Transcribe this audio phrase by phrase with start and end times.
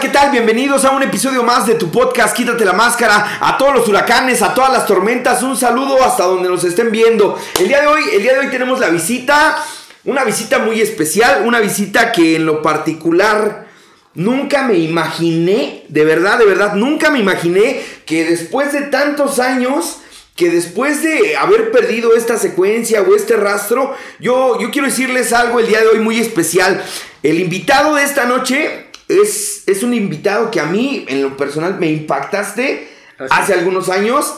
[0.00, 0.30] ¿qué tal?
[0.30, 3.38] Bienvenidos a un episodio más de tu podcast Quítate la máscara.
[3.40, 7.38] A todos los huracanes, a todas las tormentas, un saludo hasta donde nos estén viendo.
[7.58, 9.56] El día de hoy, el día de hoy tenemos la visita,
[10.04, 13.68] una visita muy especial, una visita que en lo particular
[14.12, 20.00] nunca me imaginé, de verdad, de verdad, nunca me imaginé que después de tantos años
[20.34, 25.60] que después de haber perdido esta secuencia o este rastro, yo, yo quiero decirles algo
[25.60, 26.84] el día de hoy muy especial.
[27.22, 31.78] El invitado de esta noche es, es un invitado que a mí, en lo personal,
[31.78, 32.88] me impactaste
[33.30, 34.34] hace algunos años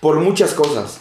[0.00, 1.00] por muchas cosas.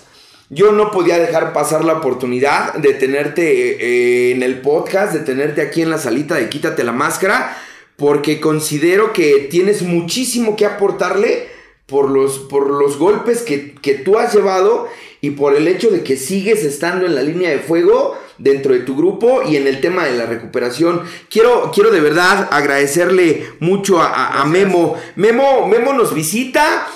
[0.50, 3.50] Yo no podía dejar pasar la oportunidad de tenerte
[3.82, 7.58] eh, en el podcast, de tenerte aquí en la salita de Quítate la Máscara,
[7.98, 11.50] porque considero que tienes muchísimo que aportarle
[11.86, 14.88] por los, por los golpes que, que, tú has llevado
[15.20, 18.80] y por el hecho de que sigues estando en la línea de fuego dentro de
[18.80, 21.04] tu grupo y en el tema de la recuperación.
[21.30, 24.96] Quiero, quiero de verdad agradecerle mucho a, a Memo.
[25.16, 25.68] Memo.
[25.68, 26.88] Memo nos visita.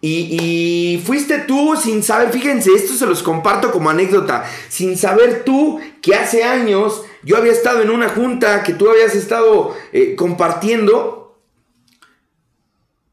[0.00, 5.44] Y, y, fuiste tú sin saber, fíjense, esto se los comparto como anécdota, sin saber
[5.44, 10.14] tú que hace años yo había estado en una junta que tú habías estado eh,
[10.14, 11.24] compartiendo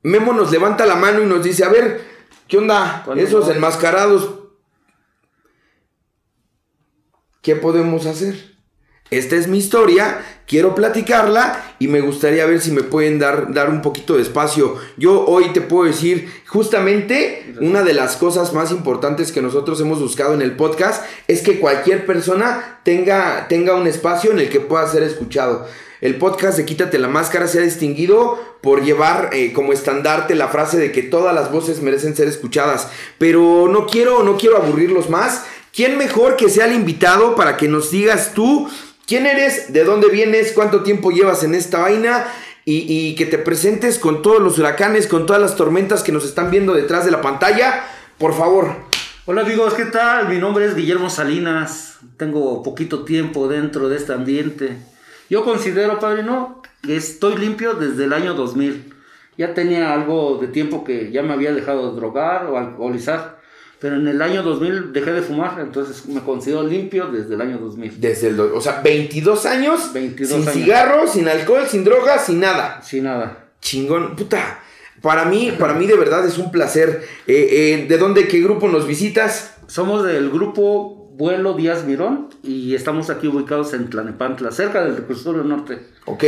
[0.03, 2.01] Memo nos levanta la mano y nos dice, a ver,
[2.47, 3.05] ¿qué onda?
[3.17, 4.40] Esos enmascarados.
[7.41, 8.51] ¿Qué podemos hacer?
[9.09, 13.71] Esta es mi historia, quiero platicarla y me gustaría ver si me pueden dar, dar
[13.71, 14.77] un poquito de espacio.
[14.95, 19.99] Yo hoy te puedo decir, justamente una de las cosas más importantes que nosotros hemos
[19.99, 24.59] buscado en el podcast es que cualquier persona tenga, tenga un espacio en el que
[24.59, 25.65] pueda ser escuchado.
[25.99, 30.47] El podcast de Quítate la Máscara se ha distinguido por llevar eh, como estandarte la
[30.47, 32.89] frase de que todas las voces merecen ser escuchadas.
[33.17, 35.45] Pero no quiero, no quiero aburrirlos más.
[35.73, 38.69] ¿Quién mejor que sea el invitado para que nos digas tú
[39.07, 42.27] quién eres, de dónde vienes, cuánto tiempo llevas en esta vaina?
[42.63, 46.51] Y, que te presentes con todos los huracanes, con todas las tormentas que nos están
[46.51, 47.83] viendo detrás de la pantalla.
[48.17, 48.75] Por favor.
[49.25, 50.29] Hola amigos, ¿qué tal?
[50.29, 51.99] Mi nombre es Guillermo Salinas.
[52.17, 54.77] Tengo poquito tiempo dentro de este ambiente.
[55.29, 58.93] Yo considero, padrino, que estoy limpio desde el año 2000.
[59.37, 63.40] Ya tenía algo de tiempo que ya me había dejado de drogar o alcoholizar.
[63.81, 67.57] Pero en el año 2000 dejé de fumar, entonces me considero limpio desde el año
[67.57, 67.99] 2000.
[67.99, 70.53] Desde el, o sea, 22 años, 22 sin años.
[70.53, 72.79] cigarro, sin alcohol, sin drogas, sin nada.
[72.83, 73.45] Sin nada.
[73.59, 74.59] Chingón, puta.
[75.01, 77.01] Para mí, para mí de verdad es un placer.
[77.25, 77.47] Eh,
[77.81, 79.55] eh, ¿De dónde, qué grupo nos visitas?
[79.65, 85.43] Somos del grupo Vuelo Díaz Mirón y estamos aquí ubicados en Tlanepantla, cerca del reclusorio
[85.43, 85.77] norte.
[86.05, 86.23] Ok,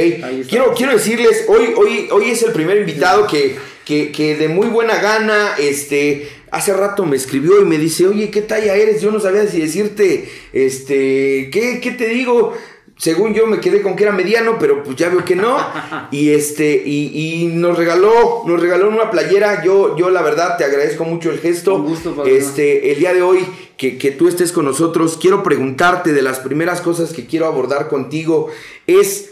[0.47, 3.55] quiero, quiero decirles, hoy, hoy, hoy es el primer invitado que,
[3.85, 8.29] que, que, de muy buena gana, este, hace rato me escribió y me dice, oye,
[8.29, 9.01] ¿qué talla eres?
[9.01, 12.53] Yo no sabía si decirte, este, ¿qué, qué te digo?
[12.97, 15.57] Según yo me quedé con que era mediano, pero pues ya veo que no.
[16.11, 19.63] Y este, y, y, nos regaló, nos regaló una playera.
[19.63, 21.75] Yo, yo la verdad te agradezco mucho el gesto.
[21.75, 23.45] Un gusto, este, el día de hoy
[23.77, 27.89] que, que, tú estés con nosotros, quiero preguntarte de las primeras cosas que quiero abordar
[27.89, 28.49] contigo.
[28.85, 29.31] Es,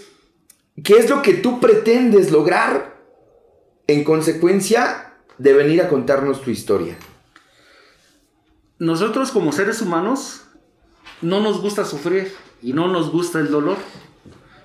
[0.83, 2.99] ¿qué es lo que tú pretendes lograr
[3.87, 6.97] en consecuencia de venir a contarnos tu historia?
[8.79, 10.41] Nosotros como seres humanos
[11.21, 13.77] no nos gusta sufrir y no nos gusta el dolor.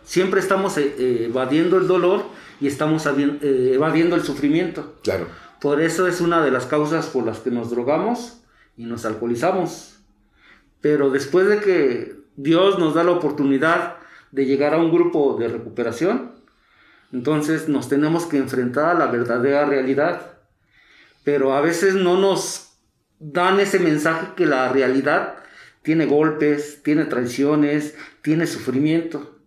[0.05, 2.25] Siempre estamos eh, evadiendo el dolor
[2.61, 4.95] y estamos eh, evadiendo el sufrimiento.
[5.03, 5.27] Claro.
[5.61, 8.41] Por eso es una de las causas por las que nos drogamos
[8.77, 9.99] y nos alcoholizamos.
[10.81, 13.97] Pero después de que Dios nos da la oportunidad
[14.31, 16.33] de llegar a un grupo de recuperación,
[17.13, 20.33] entonces nos tenemos que enfrentar a la verdadera realidad.
[21.25, 22.75] Pero a veces no nos
[23.19, 25.37] dan ese mensaje que la realidad
[25.87, 29.39] tiene golpes, tiene traiciones, tiene sufrimiento.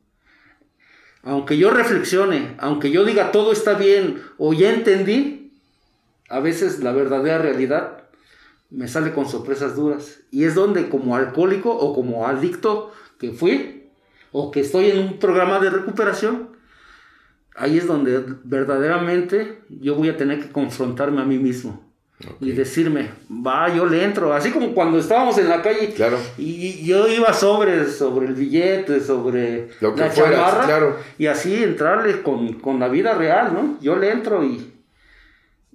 [1.22, 5.52] Aunque yo reflexione, aunque yo diga todo está bien o ya entendí,
[6.30, 8.06] a veces la verdadera realidad
[8.70, 10.22] me sale con sorpresas duras.
[10.32, 13.90] Y es donde como alcohólico o como adicto que fui,
[14.32, 16.52] o que estoy en un programa de recuperación,
[17.58, 21.89] ahí es donde verdaderamente yo voy a tener que confrontarme a mí mismo.
[22.22, 22.50] Okay.
[22.50, 26.18] Y decirme, va, yo le entro, así como cuando estábamos en la calle claro.
[26.38, 30.98] y yo iba sobre, sobre el billete, sobre Lo que la fueras, chamarra, claro.
[31.18, 33.78] y así entrarle con, con, la vida real, ¿no?
[33.80, 34.70] Yo le entro y,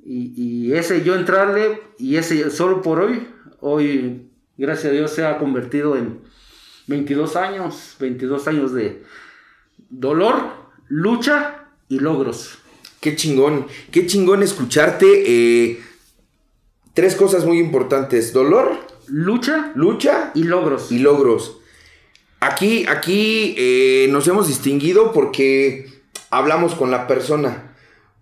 [0.05, 3.27] y, y, ese yo entrarle, y ese solo por hoy,
[3.61, 6.21] hoy, gracias a Dios, se ha convertido en
[6.89, 9.03] 22 años, 22 años de
[9.89, 10.43] dolor,
[10.89, 12.59] lucha y logros.
[13.01, 15.07] Qué chingón, qué chingón escucharte.
[15.27, 15.81] Eh,
[16.95, 20.91] tres cosas muy importantes: dolor, lucha, lucha y logros.
[20.91, 21.59] Y logros.
[22.41, 25.89] Aquí, aquí eh, nos hemos distinguido porque
[26.31, 27.75] hablamos con la persona.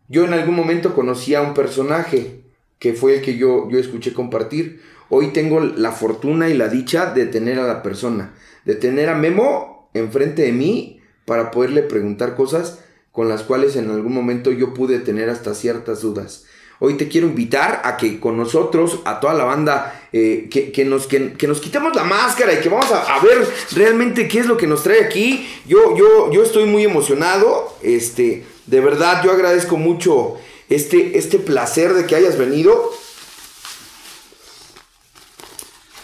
[0.09, 2.43] yo en algún momento conocí a un personaje
[2.79, 4.83] que fue el que yo, yo escuché compartir.
[5.09, 8.35] Hoy tengo la fortuna y la dicha de tener a la persona,
[8.65, 12.81] de tener a Memo enfrente de mí para poderle preguntar cosas
[13.11, 16.47] con las cuales en algún momento yo pude tener hasta ciertas dudas.
[16.85, 21.07] Hoy te quiero invitar a que con nosotros, a toda la banda, eh, que, nos,
[21.07, 24.67] que, nos quitemos la máscara y que vamos a, ver realmente qué es lo que
[24.67, 25.49] nos trae aquí.
[25.65, 27.73] Yo, yo, yo estoy muy emocionado.
[27.83, 30.39] Este, de verdad, yo agradezco mucho
[30.69, 32.91] este, este placer de que hayas venido.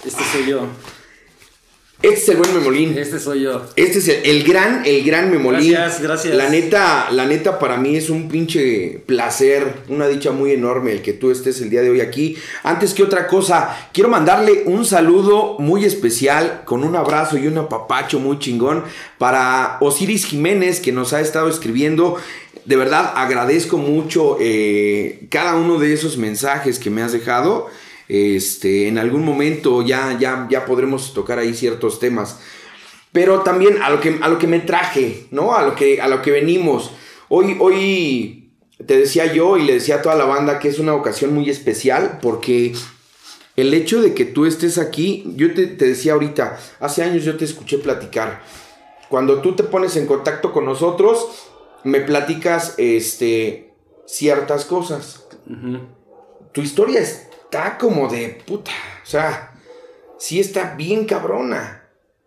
[0.05, 0.61] Este soy yo.
[2.01, 2.97] Este es el buen Memolín.
[2.97, 3.67] Este soy yo.
[3.75, 5.73] Este es el, gran, el gran Memolín.
[5.73, 6.37] Gracias, gracias.
[6.37, 11.03] La neta, la neta para mí es un pinche placer, una dicha muy enorme el
[11.03, 12.37] que tú estés el día de hoy aquí.
[12.63, 17.59] Antes que otra cosa, quiero mandarle un saludo muy especial con un abrazo y un
[17.59, 18.85] apapacho muy chingón
[19.19, 22.17] para Osiris Jiménez que nos ha estado escribiendo.
[22.65, 27.67] De verdad agradezco mucho eh, cada uno de esos mensajes que me has dejado.
[28.09, 32.41] Este, en algún momento ya, ya, ya podremos tocar ahí ciertos temas.
[33.13, 35.55] Pero también a lo que, a lo que me traje, ¿no?
[35.55, 36.91] A lo que, a lo que venimos.
[37.29, 38.53] Hoy, hoy
[38.87, 41.51] te decía yo y le decía a toda la banda que es una ocasión muy
[41.51, 42.75] especial porque
[43.57, 47.45] el hecho de que tú estés aquí, yo te, decía ahorita, hace años yo te
[47.45, 48.43] escuché platicar.
[49.09, 51.27] Cuando tú te pones en contacto con nosotros,
[51.83, 53.75] me platicas este,
[54.07, 55.27] ciertas cosas.
[56.53, 58.73] Tu historia es está como de puta.
[59.03, 59.55] O sea,
[60.19, 61.75] sí está bien cabrona.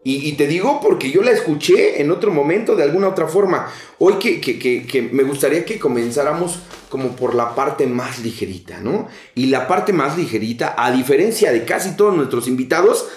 [0.03, 3.71] Y, te digo porque yo la escuché en otro momento de alguna otra forma.
[3.99, 6.57] Hoy que, que, me gustaría que comenzáramos
[6.89, 9.07] como por la parte más ligerita, ¿no?
[9.35, 13.07] Y la parte más ligerita, a diferencia de casi todos nuestros invitados,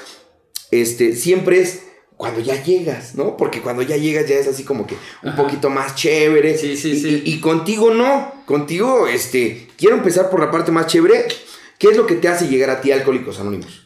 [0.70, 1.84] este, siempre es
[2.18, 3.38] cuando ya llegas, ¿no?
[3.38, 6.58] Porque cuando ya llegas ya es así como que un poquito más chévere.
[6.58, 7.22] Sí, sí, sí.
[7.24, 11.28] Y, y, contigo no, contigo, este, quiero empezar por la parte más chévere
[11.84, 13.82] ¿Qué es lo que te hace llegar a ti Alcohólicos Anónimos?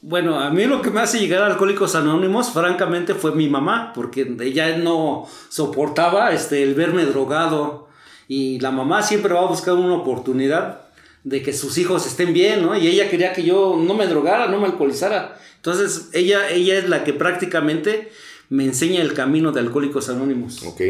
[0.00, 3.92] Bueno, a mí lo que me hace llegar a Alcohólicos Anónimos, francamente, fue mi mamá,
[3.94, 7.88] porque ella no soportaba este, el verme drogado.
[8.26, 10.80] Y la mamá siempre va a buscar una oportunidad
[11.24, 12.74] de que sus hijos estén bien, ¿no?
[12.74, 15.38] Y ella quería que yo no me drogara, no me alcoholizara.
[15.56, 18.12] Entonces, ella, ella es la que prácticamente
[18.48, 20.62] me enseña el camino de Alcohólicos Anónimos.
[20.62, 20.80] Ok.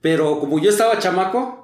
[0.00, 1.57] Pero como yo estaba chamaco,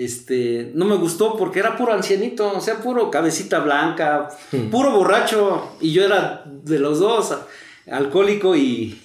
[0.00, 4.30] este, no me gustó porque era puro ancianito, o sea, puro cabecita blanca,
[4.70, 7.36] puro borracho, y yo era de los dos,
[7.90, 8.98] alcohólico y,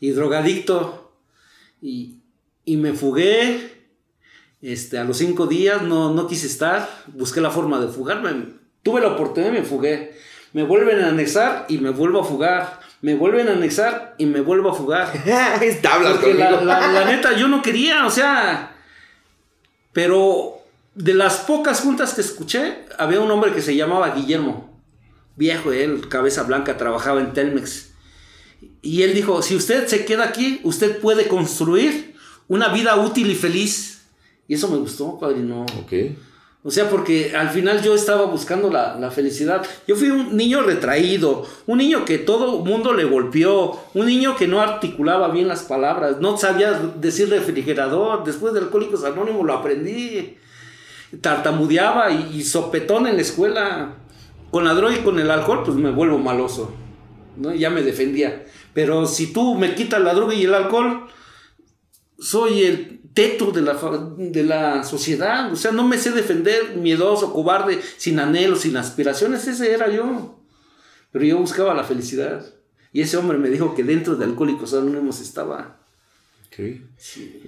[0.00, 1.12] y drogadicto,
[1.82, 2.20] y,
[2.64, 3.84] y, me fugué,
[4.62, 8.46] este, a los cinco días no, no quise estar, busqué la forma de fugarme,
[8.82, 10.16] tuve la oportunidad y me fugué,
[10.54, 14.40] me vuelven a anexar y me vuelvo a fugar, me vuelven a anexar y me
[14.40, 15.12] vuelvo a fugar.
[16.12, 18.73] Porque la, la neta, yo no quería, o sea
[19.94, 20.58] pero
[20.94, 24.70] de las pocas juntas que escuché, había un hombre que se llamaba Guillermo.
[25.36, 27.92] Viejo, él, cabeza blanca, trabajaba en Telmex.
[28.82, 32.14] Y él dijo, si usted se queda aquí, usted puede construir
[32.48, 34.02] una vida útil y feliz.
[34.46, 35.64] Y eso me gustó, padrino.
[35.80, 35.92] Ok.
[36.66, 39.66] O sea, porque al final yo estaba buscando la, felicidad.
[39.86, 44.48] Yo fui un niño retraído, un niño que todo mundo le golpeó, un niño que
[44.48, 48.24] no articulaba bien las palabras, no sabía decir refrigerador.
[48.24, 50.38] Después de Alcohólicos Anónimos lo aprendí.
[51.20, 53.96] Tartamudeaba y, sopetón en la escuela.
[54.50, 56.72] Con la droga y con el alcohol, pues me vuelvo maloso.
[57.36, 57.54] ¿no?
[57.54, 58.46] Ya me defendía.
[58.72, 61.08] Pero si tú me quitas la droga y el alcohol,
[62.18, 63.74] soy el teto de la,
[64.18, 65.52] de la sociedad.
[65.52, 69.46] O sea, no me sé defender, miedoso, cobarde, sin anhelos, sin aspiraciones.
[69.46, 70.40] Ese era yo.
[71.12, 72.44] Pero yo buscaba la felicidad.
[72.92, 75.78] Y ese hombre me dijo que dentro de Alcohólicos Anónimos estaba.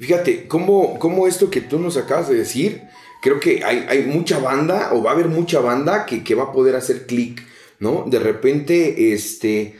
[0.00, 2.82] Fíjate, ¿cómo, ¿cómo, esto que tú nos acabas de decir,
[3.22, 6.44] creo que hay, hay mucha banda, o va a haber mucha banda que, que va
[6.44, 7.44] a poder hacer clic,
[7.78, 8.04] ¿no?
[8.08, 9.78] De repente, este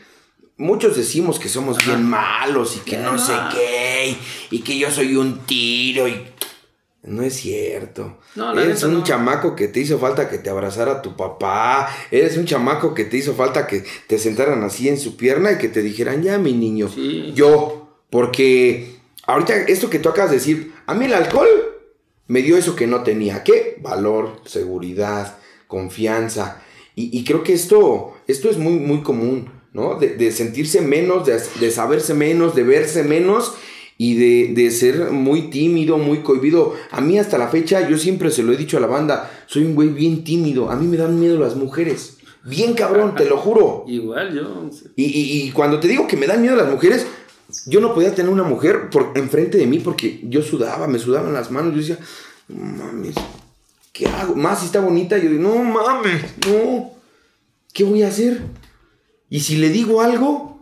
[0.57, 4.15] muchos decimos que somos bien malos y que no, sé qué,
[4.51, 6.25] y, que yo soy un tiro y...
[7.03, 8.17] No es cierto.
[8.35, 11.87] eres un chamaco que te hizo falta que te abrazara tu papá.
[12.11, 15.57] Eres un chamaco que te hizo falta que te sentaran así en su pierna y
[15.57, 16.89] que te dijeran, ya mi niño,
[17.33, 18.03] yo.
[18.09, 21.47] Porque ahorita esto que tú acabas de decir, a mí el alcohol
[22.27, 23.41] me dio eso que no tenía.
[23.41, 23.77] ¿Qué?
[23.81, 25.37] Valor, seguridad,
[25.67, 26.61] confianza.
[26.93, 29.56] Y, y creo que esto, esto es muy, muy común.
[29.73, 29.95] ¿No?
[29.95, 33.53] De, sentirse menos, de, saberse menos, de verse menos
[33.97, 36.75] y de, ser muy tímido, muy cohibido.
[36.91, 39.63] A mí hasta la fecha, yo siempre se lo he dicho a la banda, soy
[39.63, 42.17] un güey bien tímido, a mí me dan miedo las mujeres.
[42.45, 43.83] Bien cabrón, te lo juro.
[43.87, 44.69] Igual yo.
[44.95, 47.05] Y, cuando te digo que me dan miedo las mujeres,
[47.65, 51.33] yo no podía tener una mujer por, enfrente de mí porque yo sudaba, me sudaban
[51.33, 51.73] las manos.
[51.73, 51.99] Yo decía,
[52.47, 53.15] mames,
[53.91, 54.35] ¿qué hago?
[54.35, 56.91] Más si está bonita, yo digo, no mames, no,
[57.73, 58.41] ¿qué voy a hacer?
[59.29, 60.59] Y si le digo algo,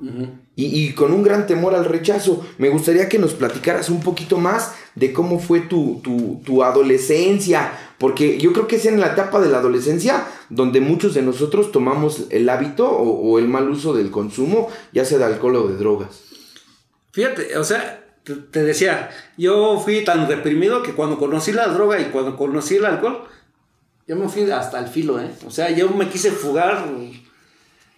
[0.56, 4.38] y, y con un gran temor al rechazo, me gustaría que nos platicaras un poquito
[4.38, 9.08] más de cómo fue tu, tu, tu adolescencia, porque yo creo que es en la
[9.08, 13.70] etapa de la adolescencia donde muchos de nosotros tomamos el hábito o, o el mal
[13.70, 16.24] uso del consumo, ya sea de alcohol o de drogas.
[17.12, 22.00] Fíjate, o sea, te, te decía, yo fui tan reprimido que cuando conocí la droga
[22.00, 23.26] y cuando conocí el alcohol,
[24.08, 25.30] yo me fui hasta el filo, ¿eh?
[25.46, 26.86] O sea, yo me quise fugar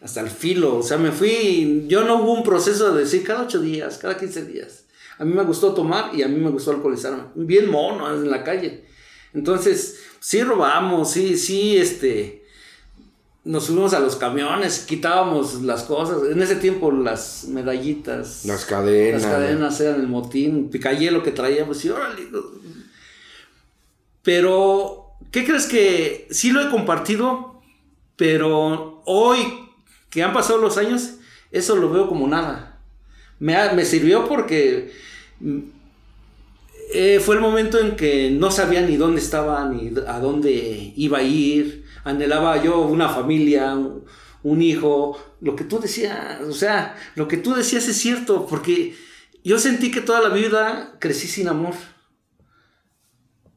[0.01, 3.43] hasta el filo, o sea, me fui, yo no hubo un proceso de decir cada
[3.43, 4.85] ocho días, cada 15 días.
[5.17, 7.23] A mí me gustó tomar y a mí me gustó alcoholizarme.
[7.35, 8.85] Bien mono en la calle.
[9.33, 12.45] Entonces, sí robamos, sí, sí, este,
[13.43, 16.17] nos subimos a los camiones, quitábamos las cosas.
[16.29, 18.45] En ese tiempo las medallitas.
[18.45, 19.23] Las cadenas.
[19.23, 22.27] Las cadenas eran el motín, picayelo que traíamos y órale.
[24.21, 27.61] Pero, ¿qué crees que sí lo he compartido?
[28.15, 29.66] Pero hoy
[30.09, 31.15] que han pasado los años,
[31.51, 32.79] eso lo veo como nada.
[33.39, 34.91] Me, me sirvió porque
[35.39, 35.59] mm,
[36.93, 41.19] eh, fue el momento en que no sabía ni dónde estaba, ni a dónde iba
[41.19, 41.85] a ir.
[42.03, 44.05] Anhelaba yo una familia, un,
[44.43, 48.95] un hijo, lo que tú decías, o sea, lo que tú decías es cierto, porque
[49.43, 51.75] yo sentí que toda la vida crecí sin amor.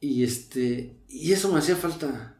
[0.00, 2.36] Y este, y eso me hacía falta.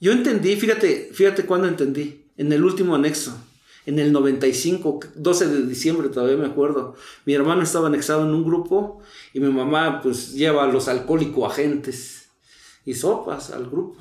[0.00, 3.36] Yo entendí, fíjate, fíjate cuándo entendí, en el último anexo,
[3.84, 6.94] en el 95, 12 de diciembre todavía me acuerdo.
[7.26, 9.02] Mi hermano estaba anexado en un grupo
[9.34, 12.28] y mi mamá pues lleva a los alcohólicos agentes
[12.84, 13.98] y sopas al grupo.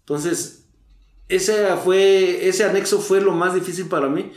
[0.00, 0.66] Entonces,
[1.28, 4.32] ese fue ese anexo fue lo más difícil para mí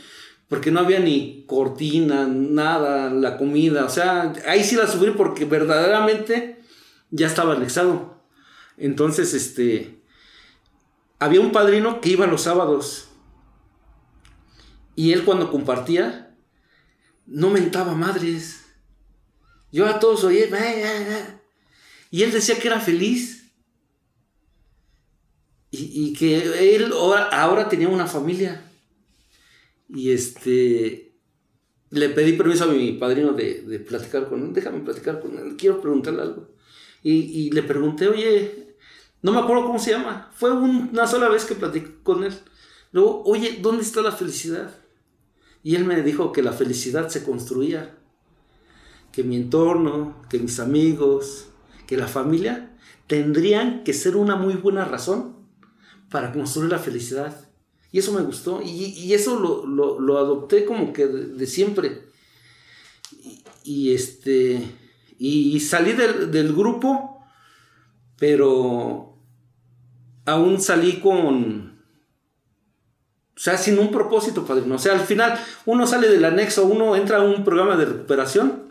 [0.48, 5.44] porque no había ni cortina, nada, la comida, o sea, ahí sí la sufrí porque
[5.44, 6.62] verdaderamente
[7.10, 8.14] ya estaba anexado.
[8.78, 10.00] Entonces, este
[11.18, 13.07] había un padrino que iba los sábados
[14.98, 16.36] y él cuando compartía
[17.24, 18.64] no mentaba madres.
[19.70, 21.40] Yo a todos oía "Ah, ah, ah".
[22.10, 23.52] y él decía que era feliz
[25.70, 26.92] y, que él
[27.30, 28.68] ahora, tenía una familia.
[29.88, 31.14] Y este
[31.90, 34.52] le pedí permiso a mi padrino de, platicar con él.
[34.52, 36.48] Déjame platicar con él, quiero preguntarle algo.
[37.04, 38.74] Y, le pregunté, oye,
[39.22, 40.28] no me acuerdo cómo se llama.
[40.34, 42.34] Fue un- una sola vez que platiqué con él.
[42.90, 44.74] Luego, oye, ¿dónde está la felicidad?
[45.62, 47.96] Y él me dijo que la felicidad se construía.
[49.12, 51.48] Que mi entorno, que mis amigos,
[51.86, 55.36] que la familia tendrían que ser una muy buena razón
[56.10, 57.48] para construir la felicidad.
[57.90, 58.60] Y eso me gustó.
[58.62, 62.02] Y, eso lo, adopté como que de, siempre.
[63.64, 64.62] Y, este.
[65.18, 67.24] Y salí del grupo,
[68.18, 69.16] pero
[70.26, 71.67] aún salí con.
[73.38, 74.74] O sea, sin un propósito, padrino.
[74.74, 78.64] O sea, al final uno sale del anexo, uno entra a un programa de recuperación,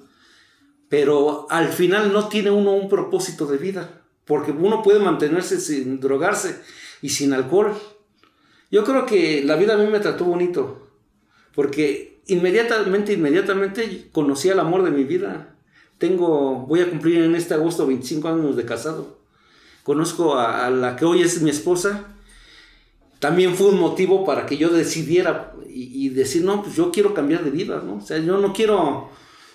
[0.90, 4.02] pero al final no tiene uno un propósito de vida.
[4.26, 6.62] Porque uno puede mantenerse sin drogarse
[7.02, 7.78] y sin alcohol.
[8.70, 10.90] Yo creo que la vida a mí me trató bonito.
[11.56, 15.56] Porque inmediatamente, inmediatamente conocí al amor de mi vida.
[15.98, 19.18] Tengo, voy a cumplir en este agosto 25 años de casado.
[19.84, 22.17] Conozco a la que hoy es mi esposa.
[23.20, 27.14] También fue un motivo para que yo decidiera y, y decir, no, pues yo quiero
[27.14, 27.96] cambiar de vida, ¿no?
[27.98, 29.10] O sea, yo no quiero,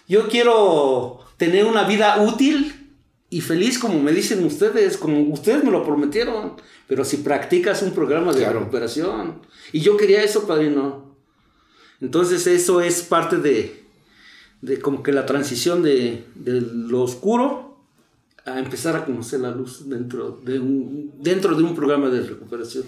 [0.09, 2.91] yo quiero tener una vida útil
[3.31, 6.55] y feliz como me dicen ustedes, como ustedes me lo prometieron,
[6.87, 8.61] pero si practicas un programa de Claro.
[8.61, 9.41] recuperación.
[9.73, 11.17] Y yo quería eso, padrino.
[12.01, 13.85] Entonces eso es parte de,
[14.61, 17.79] de como que la transición de, de lo oscuro
[18.45, 22.85] a empezar a conocer la luz dentro de un, dentro de un programa de recuperación.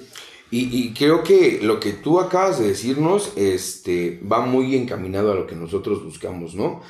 [0.51, 5.49] Y, creo que lo que tú acabas de decirnos este, va muy encaminado a lo
[5.49, 6.81] que nosotros buscamos, ¿no?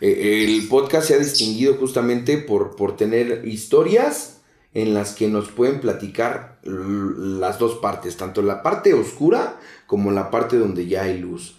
[0.00, 4.40] Eh, el podcast se ha distinguido justamente por, por tener historias
[4.72, 10.30] en las que nos pueden platicar las dos partes, tanto la parte oscura como la
[10.30, 11.56] parte donde ya hay luz.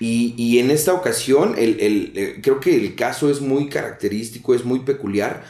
[0.00, 5.44] Y, en esta ocasión, el, creo que el caso es muy característico, es muy peculiar,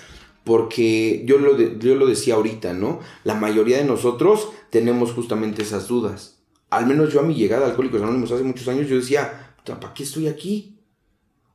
[0.45, 3.01] porque yo lo, de- yo lo decía ahorita, ¿no?
[3.25, 6.39] La mayoría de nosotros tenemos justamente esas dudas.
[6.71, 9.79] Al menos yo a mi llegada a Alcohólicos Anónimos hace muchos años, yo decía, "Puta,
[9.79, 10.79] ¿para qué estoy aquí?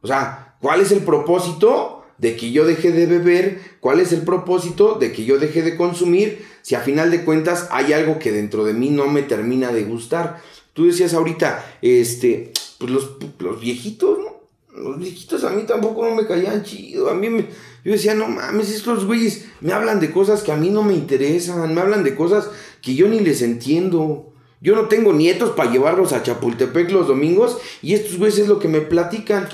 [0.02, 3.60] O sea, ¿cuál es el propósito de que yo deje de beber?
[3.80, 6.46] ¿Cuál es el propósito de que yo deje de consumir?
[6.62, 9.84] Si a final de cuentas hay algo que dentro de mí no me termina de
[9.84, 10.42] gustar.
[10.74, 14.38] Tú decías ahorita, este, pues los, los viejitos, ¿no?
[14.80, 17.10] Los viejitos a mí tampoco no me caían chido.
[17.10, 17.48] A mí me,
[17.88, 20.94] Yo decía, no mames, estos güeyes me hablan de cosas que a mí no me
[20.94, 22.50] interesan, me hablan de cosas
[22.82, 24.34] que yo ni les entiendo.
[24.60, 28.60] Yo no tengo nietos para llevarlos a Chapultepec los domingos y estos güeyes es lo
[28.60, 29.48] que me platican.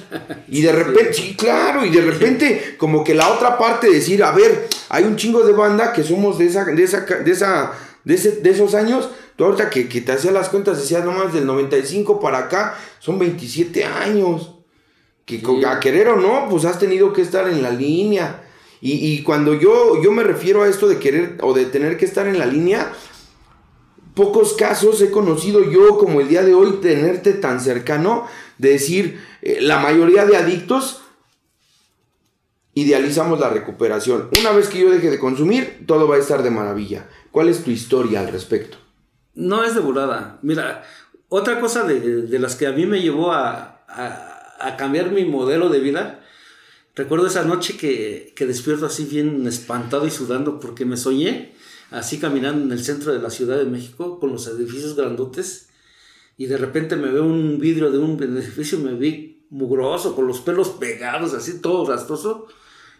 [0.48, 4.32] Y de repente, sí, claro, y de repente como que la otra parte decir, a
[4.32, 7.74] ver, hay un chingo de banda que somos de esa, de esa, de esa,
[8.04, 9.12] de, ese, de esos años.
[9.36, 13.20] Tú ahorita que, que te hacía las cuentas decías, nomás del 95 para acá, son
[13.20, 14.52] 27 años.
[15.25, 18.44] Que a querer o no, pues has tenido que estar en la línea.
[18.82, 22.06] Y, y cuando yo, yo me refiero a esto de querer o de tener que
[22.06, 22.92] estar en la línea,
[24.13, 28.27] pocos casos he conocido yo como el día de hoy tenerte tan cercano
[28.58, 31.01] de decir eh, la mayoría de adictos
[32.74, 34.30] idealizamos la recuperación.
[34.39, 37.08] Una vez que yo deje de consumir, todo va a estar de maravilla.
[37.32, 38.77] ¿Cuál es tu historia al respecto?
[39.36, 40.39] No es de volada.
[40.42, 40.84] Mira,
[41.30, 44.33] otra cosa de, de las que a mí me llevó a, a,
[44.63, 46.24] a, cambiar mi modelo de vida,
[46.96, 51.53] recuerdo esa noche que, que despierto así bien espantado y sudando porque me soñé
[51.91, 55.70] así caminando en el centro de la Ciudad de México con los edificios grandotes
[56.38, 60.41] y de repente me veo un vidrio de un edificio me vi mugroso con los
[60.41, 62.48] pelos pegados así todo rastoso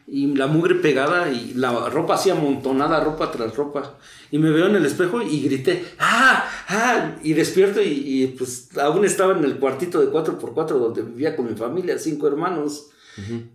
[0.08, 3.98] y la mugre pegada y la ropa así amontonada ropa tras ropa
[4.32, 6.50] y me veo en el espejo y grité ¡ah!
[6.68, 7.16] ¡ah!
[7.24, 11.56] y despierto y, pues aún estaba en el cuartito de 4x4 donde vivía con mi
[11.56, 12.90] familia cinco hermanos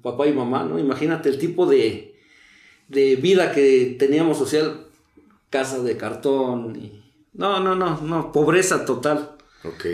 [0.02, 0.78] papá y mamá ¿no?
[0.78, 2.14] imagínate el tipo de
[2.88, 4.88] de vida que teníamos social
[5.50, 6.76] casa de cartón.
[6.76, 7.02] Y...
[7.34, 9.36] No, no, no, no, pobreza total.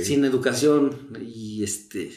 [0.02, 1.08] Sin educación.
[1.20, 2.12] Y este.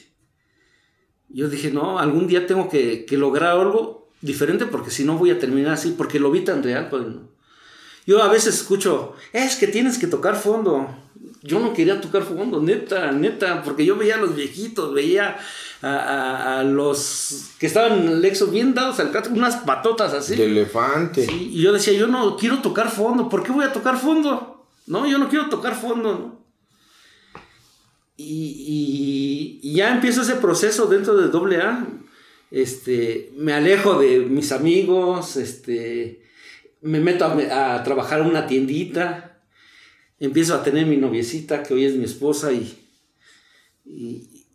[1.30, 5.40] Yo dije, no, algún día tengo que, lograr algo diferente porque si no voy a
[5.40, 6.88] terminar así, porque lo vi tan real.
[6.90, 7.04] Pues,
[8.06, 10.88] Yo a veces escucho, es que tienes que tocar fondo.
[11.44, 15.38] Yo no quería tocar fondo, neta, neta, porque yo veía a los viejitos, veía
[15.82, 20.36] a, los que estaban en el Exo bien dados al cato, unas patotas así.
[20.36, 21.26] De elefante.
[21.30, 24.66] y yo decía, yo no quiero tocar fondo, ¿por qué voy a tocar fondo?
[24.88, 26.40] No, yo no quiero tocar fondo,
[28.18, 31.88] Y, ya empiezo ese proceso dentro de AA.
[32.52, 36.22] Este, me alejo de mis amigos, este,
[36.82, 39.42] me meto a, trabajar en una tiendita,
[40.20, 42.78] empiezo a tener mi noviecita, que hoy es mi esposa, y,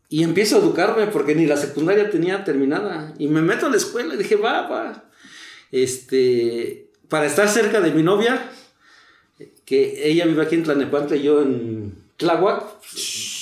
[0.09, 3.15] y empiezo a educarme porque ni la secundaria tenía terminada.
[3.19, 5.11] Y me meto a la escuela y dije, va, va.
[5.71, 8.51] Este, para estar cerca de mi novia,
[9.65, 12.65] que ella vive aquí en Tlanepantla y yo en Tláhuac,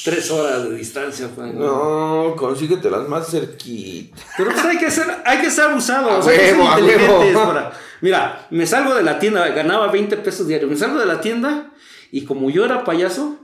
[0.05, 1.29] tres horas de distancia.
[1.35, 2.35] Pues, ¿no?
[2.37, 4.25] consíguete las más cerquitas.
[4.37, 6.27] Pero pues hay que ser, hay que ser abusados.
[6.27, 7.37] hay que ser inteligentes
[8.01, 11.73] Mira, me salgo de la tienda, ganaba 20 pesos diarios, me salgo de la tienda
[12.11, 13.37] y como yo era payaso,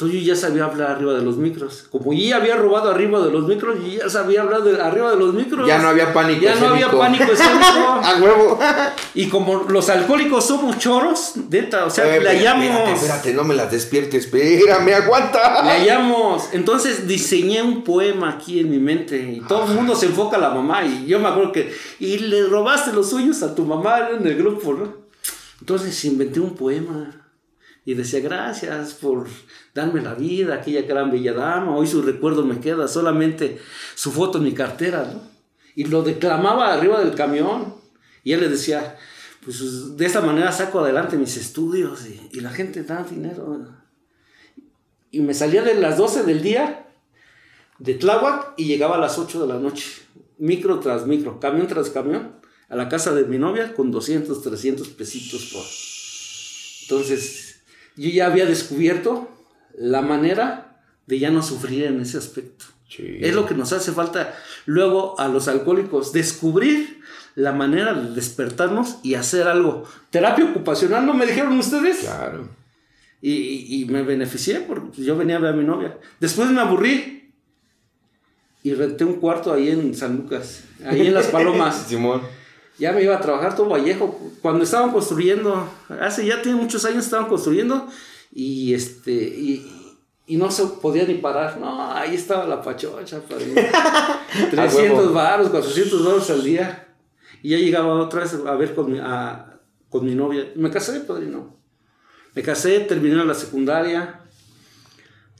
[0.00, 1.84] entonces yo ya sabía hablar arriba de los micros.
[1.90, 5.10] Como yo ya había robado arriba de los micros, yo ya sabía hablar de, arriba
[5.10, 5.68] de los micros.
[5.68, 7.66] Ya no había pánico Ya no había pánico escénico.
[8.02, 8.58] A huevo.
[9.12, 12.64] y como los alcohólicos somos choros, neta, o sea, le hallamos.
[12.64, 15.64] Espérate, espérate, no me las despiertes, espérame, aguanta.
[15.64, 16.48] Le hallamos.
[16.52, 20.40] Entonces diseñé un poema aquí en mi mente y todo el mundo se enfoca a
[20.40, 20.82] la mamá.
[20.82, 21.74] Y yo me acuerdo que.
[21.98, 24.94] Y le robaste los suyos a tu mamá en el grupo, ¿no?
[25.60, 27.19] Entonces inventé un poema
[27.84, 29.26] y decía gracias por
[29.74, 33.58] darme la vida, aquella gran bella dama, hoy su recuerdo me queda, solamente
[33.94, 35.22] su foto en mi cartera, ¿no?
[35.74, 37.74] Y lo declamaba arriba del camión
[38.22, 38.98] y él le decía,
[39.44, 43.66] pues de esta manera saco adelante mis estudios y, la gente da dinero.
[45.10, 46.86] Y me salía de las 12 del día
[47.78, 49.86] de Tláhuac y llegaba a las 8 de la noche,
[50.38, 52.36] micro tras micro, camión tras camión,
[52.68, 55.64] a la casa de mi novia con 200, 300 pesitos por...
[56.82, 57.49] Entonces,
[58.00, 59.28] yo ya había descubierto
[59.76, 62.64] la manera de ya no sufrir en ese aspecto.
[62.98, 64.34] Es lo que nos hace falta
[64.64, 67.02] luego a los alcohólicos, descubrir
[67.34, 69.84] la manera de despertarnos y hacer algo.
[70.08, 71.98] Terapia ocupacional, ¿no me dijeron ustedes?
[71.98, 72.48] Claro.
[73.20, 75.98] Y, y me beneficié porque yo venía a ver a mi novia.
[76.20, 77.32] Después me aburrí
[78.62, 81.86] y renté un cuarto ahí en San Lucas, ahí en Las Palomas.
[81.86, 82.22] Simón
[82.80, 84.18] ya me iba a trabajar todo Vallejo.
[84.40, 85.68] Cuando estaban construyendo,
[86.00, 87.86] hace ya tiene muchos años estaban construyendo
[88.32, 89.76] y este y,
[90.28, 91.58] no se podía ni parar.
[91.58, 93.20] No, ahí estaba la pachocha,
[94.50, 96.86] 300 baros, 400 baros al día.
[97.42, 99.00] Y ya llegaba otra vez a ver con mi,
[99.88, 100.52] con mi novia.
[100.54, 101.56] Me casé, padrino.
[102.34, 104.20] Me casé, terminé la secundaria.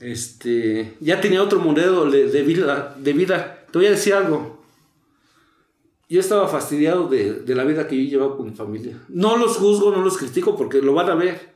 [0.01, 3.65] Este, ya tenía otro modelo de vida, de vida.
[3.71, 4.60] Te voy a decir algo
[6.11, 9.01] yo estaba fastidiado de, la vida que yo llevaba con mi familia.
[9.07, 11.53] No los juzgo, no los critico porque lo van a ver.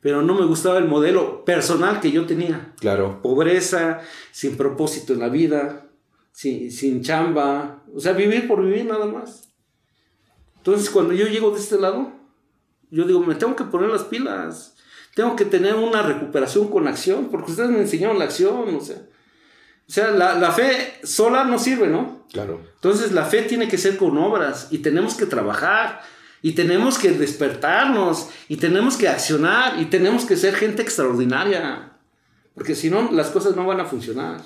[0.00, 2.72] Pero no me gustaba el modelo personal que yo tenía.
[2.80, 3.20] Claro.
[3.20, 4.00] Pobreza,
[4.32, 5.90] sin propósito en la vida,
[6.32, 7.82] sin, sin chamba.
[7.94, 9.52] O sea, vivir por vivir nada más.
[10.56, 12.12] Entonces, cuando yo llego de este lado,
[12.90, 14.74] yo digo, me tengo que poner las pilas.
[15.14, 19.02] Tengo que tener una recuperación con acción, porque ustedes me enseñaron la acción, o sea.
[19.88, 22.26] O sea, la, la fe sola no sirve, ¿no?
[22.32, 22.60] Claro.
[22.74, 26.02] Entonces, la fe tiene que ser con obras y tenemos que trabajar
[26.42, 31.92] y tenemos que despertarnos y tenemos que accionar y tenemos que ser gente extraordinaria,
[32.54, 34.40] porque si no, las cosas no van a funcionar.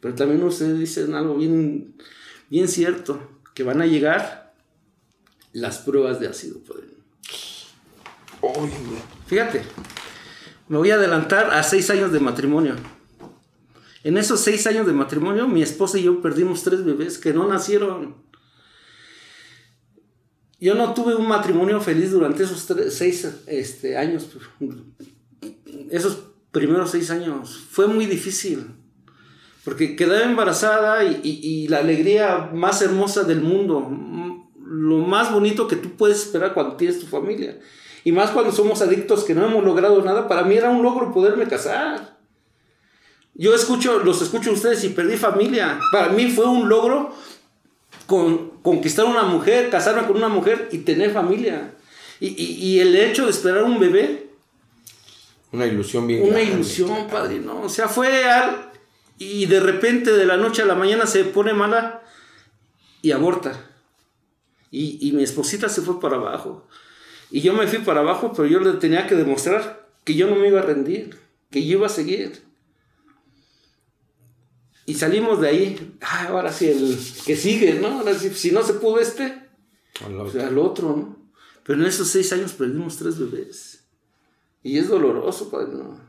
[0.00, 1.96] Pero también ustedes dicen algo bien,
[2.50, 4.54] bien cierto, que van a llegar
[5.52, 6.60] las pruebas de ácido.
[8.40, 8.72] Oye,
[9.26, 9.62] Fíjate,
[10.68, 12.76] me voy a adelantar a seis años de matrimonio.
[14.04, 17.48] En esos seis años de matrimonio, mi esposa y yo perdimos tres bebés que no
[17.48, 18.16] nacieron.
[20.60, 24.28] Yo no tuve un matrimonio feliz durante esos seis este, años.
[25.90, 26.18] Esos
[26.50, 27.66] primeros seis años.
[27.70, 28.66] Fue muy difícil.
[29.64, 33.88] Porque quedaba embarazada y, la alegría más hermosa del mundo.
[34.64, 37.58] Lo más bonito que tú puedes esperar cuando tienes tu familia.
[38.02, 40.26] Y más cuando somos adictos que no hemos logrado nada.
[40.26, 42.17] Para mí era un logro poderme casar.
[43.38, 45.78] Yo escucho, los escucho a ustedes y perdí familia.
[45.92, 47.14] Para mí fue un logro
[48.06, 51.72] con, conquistar una mujer, casarme con una mujer y tener familia.
[52.20, 54.26] Y, y- y el hecho de esperar un bebé,
[55.52, 56.52] una ilusión bien una grande.
[56.52, 57.62] ilusión, padre, ¿no?
[57.62, 58.70] O sea, fue al...
[59.18, 62.02] Y de repente, de la noche a la mañana, se pone mala
[63.02, 63.64] y aborta.
[64.70, 66.66] Y, y mi esposita se fue para abajo.
[67.30, 70.36] Y yo me fui para abajo, pero yo le tenía que demostrar que yo no
[70.36, 71.18] me iba a rendir,
[71.50, 72.42] que yo iba a seguir.
[74.88, 75.96] Y salimos de ahí.
[76.00, 77.88] Ah, ahora sí, el que sigue, ¿no?
[77.98, 79.24] Ahora sí, si no se pudo este,
[80.02, 80.30] Al lado.
[80.30, 81.30] o sea, al otro, ¿no?
[81.62, 83.84] Pero en esos seis años perdimos tres bebés.
[84.62, 86.00] Y es doloroso, padre, ¿no?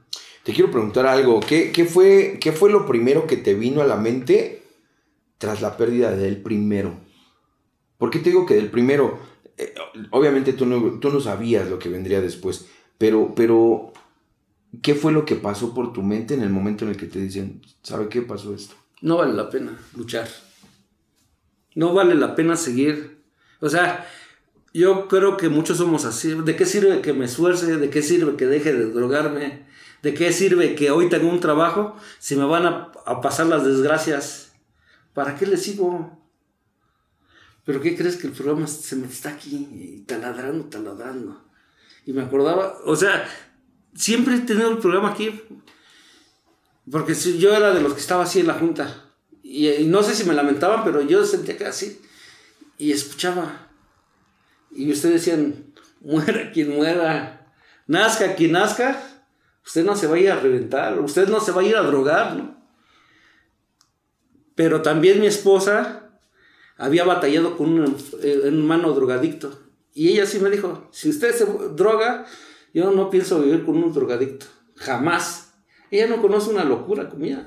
[0.44, 1.42] Te quiero preguntar algo.
[1.42, 4.64] ¿Qué, qué fue, ¿Qué fue lo primero que te vino a la mente
[5.40, 7.02] tras la pérdida del primero?
[7.98, 9.20] ¿Por qué te digo que del primero?
[9.58, 9.76] Eh,
[10.12, 13.92] obviamente tú no, tú no sabías lo que vendría después, pero, pero
[14.82, 17.20] ¿qué fue lo que pasó por tu mente en el momento en el que te
[17.20, 18.76] dicen, ¿sabe qué pasó esto?
[19.02, 20.28] no vale la pena luchar.
[21.76, 23.22] No vale la pena seguir.
[23.62, 24.08] O sea,
[24.74, 26.34] yo creo que muchos somos así.
[26.34, 27.78] ¿De qué sirve que me esfuerce?
[27.78, 29.68] ¿De qué sirve que deje de drogarme?
[30.02, 33.64] ¿De qué sirve que hoy tenga un trabajo si me van a, a pasar las
[33.64, 34.54] desgracias?
[35.14, 36.18] ¿Para qué le sigo?
[37.66, 41.46] Pero ¿qué crees que el programa se me está aquí taladrando, taladrando?
[42.06, 43.28] Y me acordaba, o sea,
[43.96, 45.42] siempre he tenido el programa aquí,
[46.92, 49.06] porque yo era de los que estaba así en la junta.
[49.44, 52.02] Y, no sé si me lamentaban, pero yo sentía que así.
[52.78, 53.68] Y escuchaba.
[54.72, 57.54] Y ustedes decían, muera quien muera,
[57.88, 59.02] nazca quien nazca,
[59.66, 61.84] usted no se va a ir a reventar, usted no se va a ir a
[61.84, 62.58] drogar, ¿no?
[64.56, 66.10] Pero también mi esposa
[66.78, 69.70] había batallado con un eh, hermano drogadicto.
[69.94, 72.26] Y ella sí me dijo, si usted se droga,
[72.74, 74.46] yo no pienso vivir con un drogadicto.
[74.76, 75.54] Jamás.
[75.92, 77.46] Ella no conoce una locura como ella.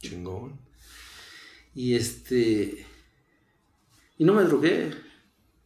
[0.00, 0.60] Chingón.
[1.74, 2.86] Y este.
[4.18, 4.92] Y no me drogué.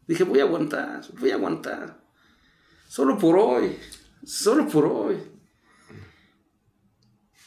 [0.06, 2.00] Dije, voy a aguantar, voy a aguantar.
[2.88, 3.76] Solo por hoy.
[4.24, 5.16] Solo por hoy.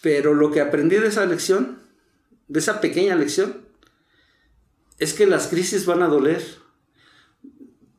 [0.02, 1.80] Pero lo que aprendí de esa lección,
[2.48, 3.66] de esa pequeña lección,
[4.98, 6.44] es que las crisis van a doler.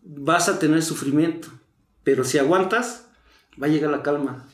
[0.03, 1.49] Vas a tener sufrimiento.
[2.05, 3.10] Pero si aguantas,
[3.61, 4.49] va a llegar la calma.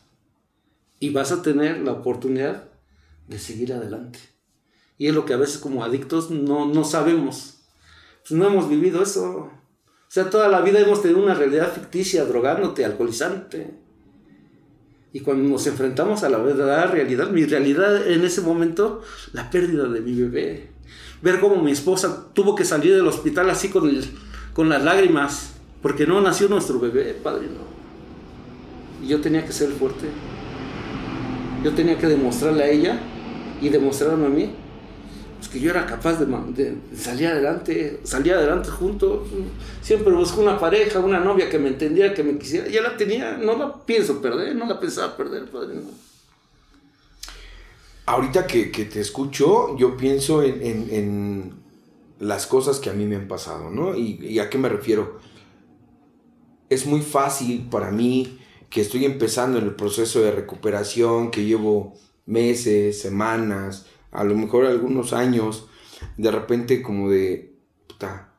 [0.99, 2.65] Y vas a tener la oportunidad
[3.29, 4.19] de seguir adelante.
[4.99, 7.59] Y es lo que a veces como adictos no, no sabemos.
[8.27, 9.51] Pues no hemos vivido eso.
[10.07, 13.75] O sea, toda la vida hemos tenido una realidad ficticia, drogándote, alcoholizante.
[15.13, 19.89] Y cuando nos enfrentamos a la verdadera realidad, mi realidad en ese momento, la pérdida
[19.89, 20.71] de mi bebé.
[21.23, 23.91] Ver cómo mi esposa tuvo que salir del hospital así con,
[24.53, 27.86] con las lágrimas, porque no nació nuestro bebé, padre, no.
[29.03, 30.07] Y yo tenía que ser fuerte.
[31.63, 33.01] Yo tenía que demostrarle a ella
[33.61, 34.51] y demostrarme a mí
[35.39, 39.29] pues, que yo era capaz de, salir adelante, salir adelante juntos.
[39.83, 42.69] Siempre busqué una pareja, una novia que me entendiera, que me quisiera.
[42.69, 45.77] Ya la tenía, no la pienso perder, no la pensaba perder, padre.
[48.07, 51.55] Ahorita que, te escucho, yo pienso en, en- en
[52.21, 53.97] las cosas que a mí me han pasado, ¿no?
[53.97, 55.19] Y, y a qué me refiero.
[56.69, 58.36] Es muy fácil para mí
[58.71, 61.95] que estoy empezando en el proceso de recuperación, que llevo
[62.27, 65.69] meses, semanas, a lo mejor algunos años,
[66.17, 67.55] de repente como de,
[67.87, 68.33] puta,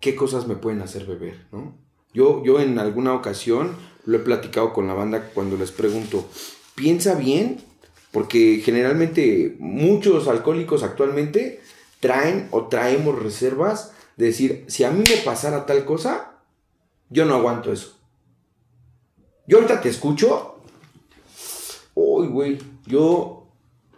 [0.00, 1.76] ¿qué cosas me pueden hacer beber, no?
[2.12, 6.28] Yo, yo en alguna ocasión lo he platicado con la banda cuando les pregunto,
[6.74, 7.60] piensa bien,
[8.12, 11.60] porque generalmente muchos alcohólicos actualmente
[11.98, 16.38] traen o traemos reservas de decir, si a mí me pasara tal cosa,
[17.10, 17.93] yo no aguanto eso.
[19.46, 20.56] Yo ahorita te escucho.
[21.94, 23.46] Uy, güey, yo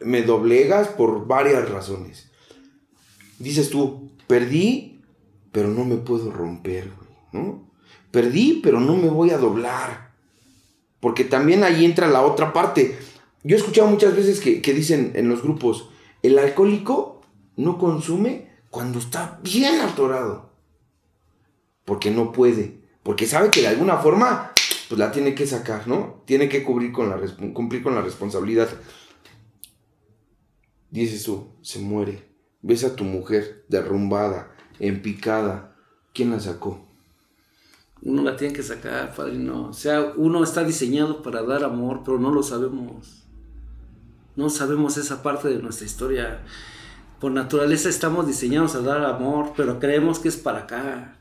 [0.01, 2.31] me doblegas por varias razones.
[3.39, 5.01] Dices tú, perdí,
[5.53, 7.71] pero no me puedo romper, güey, ¿no?
[8.11, 10.13] Perdí, pero no me voy a doblar.
[11.01, 12.99] Porque también ahí entra la otra parte.
[13.43, 15.89] Yo he escuchado muchas veces que, que dicen en los grupos,
[16.23, 17.21] el alcohólico
[17.57, 20.51] no consume cuando está bien atorado.
[21.85, 22.81] Porque no puede.
[23.03, 24.53] Porque sabe que de alguna forma
[24.89, 26.23] pues la tiene que sacar, ¿no?
[26.27, 27.21] Tiene que cubrir con la,
[27.53, 28.69] cumplir con la responsabilidad.
[30.91, 32.29] Dices tú, se muere.
[32.63, 35.77] Ves a tu mujer derrumbada, empicada.
[36.15, 36.87] ¿Quién la sacó?
[38.03, 39.69] Uno la tiene que sacar, padrino.
[39.69, 43.27] O sea, uno está diseñado para dar amor, pero no lo sabemos.
[44.37, 46.43] No sabemos esa parte de nuestra historia.
[47.21, 51.17] Por naturaleza estamos diseñados a dar amor, pero creemos que es para acá.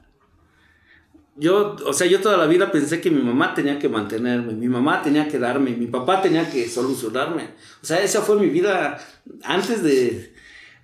[1.37, 4.69] Yo, o sea, yo toda la vida pensé que mi mamá tenía que mantenerme, mi
[4.69, 7.49] mamá tenía que darme, mi papá tenía que solucionarme.
[7.83, 8.97] O sea, esa fue mi vida
[9.43, 10.33] antes de,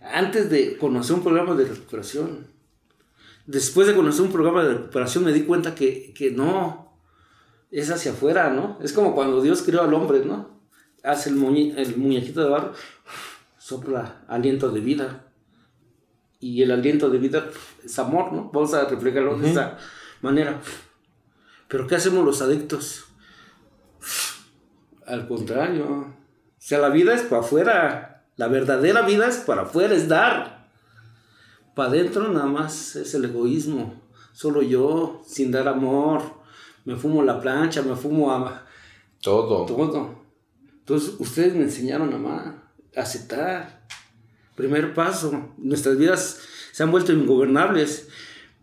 [0.01, 2.47] antes de conocer un programa de recuperación.
[3.45, 6.97] Después de conocer un programa de recuperación me di cuenta que, que no,
[7.71, 8.77] es hacia afuera, ¿no?
[8.81, 10.59] Es como cuando Dios creó al hombre, ¿no?
[11.01, 12.73] Hace el, el muñequito de barro,
[13.57, 15.27] sopla aliento de vida.
[16.41, 17.47] Y el aliento de vida
[17.83, 18.51] es amor, ¿no?
[18.51, 19.77] Vamos a reflejarlo de esa
[20.21, 20.61] manera.
[21.67, 23.05] Pero ¿qué hacemos los adictos?
[25.05, 25.85] Al contrario.
[25.87, 26.15] O
[26.57, 28.25] sea, la vida es para afuera.
[28.37, 30.69] La verdadera vida es para afuera, es dar.
[31.75, 34.01] Para adentro nada más es el egoísmo.
[34.33, 36.21] Solo yo, sin dar amor.
[36.85, 38.65] Me fumo la plancha, me fumo a...
[39.21, 39.65] Todo.
[39.65, 40.21] Todo.
[40.79, 43.81] Entonces, ustedes me enseñaron a amar aceptar.
[44.55, 46.39] Primer paso, nuestras vidas
[46.71, 48.09] se han vuelto ingobernables,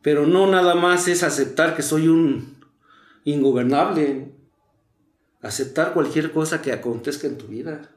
[0.02, 2.56] pero no nada más es aceptar que soy un
[3.24, 4.32] ingobernable,
[5.42, 7.90] aceptar cualquier cosa que acontezca en tu vida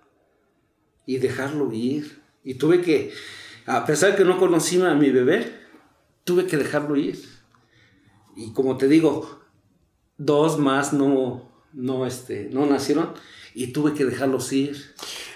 [1.05, 2.21] y dejarlo ir.
[2.43, 3.11] Y tuve que,
[3.65, 5.51] a pesar de que no conocí a mi bebé,
[6.23, 7.19] tuve que dejarlo ir.
[8.35, 9.41] Y como te digo,
[10.17, 13.13] dos más no, no, este, no nacieron
[13.53, 14.93] y tuve que dejarlos ir.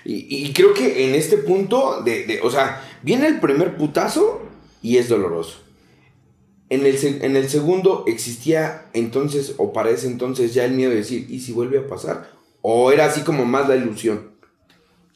[0.08, 4.43] Y, creo que en este punto, de, o sea, viene el primer putazo
[4.84, 5.64] y es doloroso.
[6.69, 10.97] En el, en el segundo existía entonces, o para ese entonces, ya el miedo de
[10.97, 12.32] decir, ¿y si vuelve a pasar?
[12.62, 14.32] ¿O era así como más la ilusión?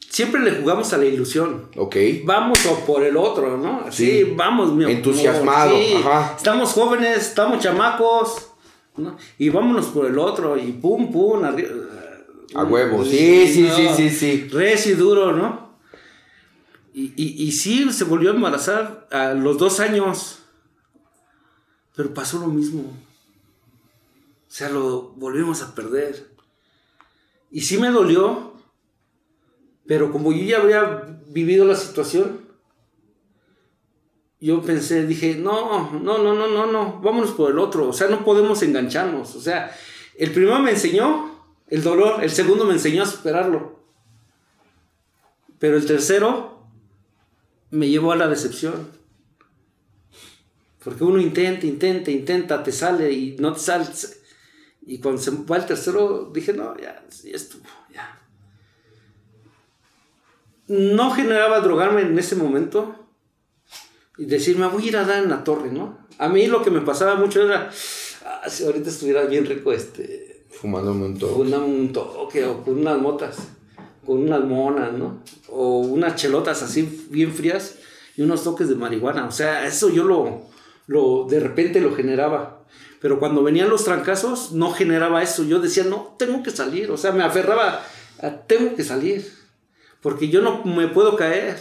[0.08, 1.68] Siempre le jugamos a la ilusión.
[1.76, 1.96] Ok.
[2.24, 3.90] Vamos o por el otro, ¿no?
[3.90, 5.76] Sí, vamos, mi Entusiasmado.
[5.98, 6.34] Ajá.
[6.36, 8.48] Estamos jóvenes, estamos chamacos,
[8.96, 9.16] ¿no?
[9.38, 11.70] Y vámonos por el otro, y pum, pum, arriba
[12.54, 14.48] a huevo, sí, sí, sí, sí, sí.
[14.50, 15.70] Res y duro, ¿no?
[16.92, 20.39] Y, y, y sí, se volvió a embarazar a los dos años.
[22.00, 22.80] Pero pasó lo mismo.
[22.80, 26.30] O sea, lo volvimos a perder.
[27.50, 28.54] Y sí me dolió.
[29.86, 32.40] Pero como yo ya había vivido la situación,
[34.40, 37.90] yo pensé, dije, no, no, no, no, no, no, vámonos por el otro.
[37.90, 39.36] O sea, no podemos engancharnos.
[39.36, 39.70] O sea,
[40.16, 43.78] el primero me enseñó el dolor, el segundo me enseñó a superarlo.
[45.58, 46.64] Pero el tercero
[47.70, 48.99] me llevó a la decepción.
[50.82, 53.86] Porque uno intenta, intenta, intenta, te sale y no te sale.
[54.86, 58.18] Y cuando se va el tercero, dije, no, ya, ya estuvo, ya.
[60.68, 62.94] No generaba drogarme en ese momento
[64.16, 65.98] y decir, me voy a ir a dar en la torre, ¿no?
[66.18, 67.70] A mí lo que me pasaba mucho era,
[68.24, 73.00] ah, si ahorita estuviera bien rico este, Fumando un Fumando un toque o con unas
[73.00, 73.38] motas,
[74.04, 75.22] con unas monas, ¿no?
[75.48, 77.78] O unas chelotas así bien frías
[78.16, 79.26] y unos toques de marihuana.
[79.26, 80.49] O sea, eso yo lo,
[80.90, 82.66] lo de repente lo generaba.
[83.00, 85.44] Pero cuando venían los trancazos, no generaba eso.
[85.44, 86.90] Yo decía, no, tengo que salir.
[86.90, 87.80] O sea, me aferraba
[88.20, 89.32] a, tengo que salir.
[90.02, 91.58] Porque yo no me puedo caer.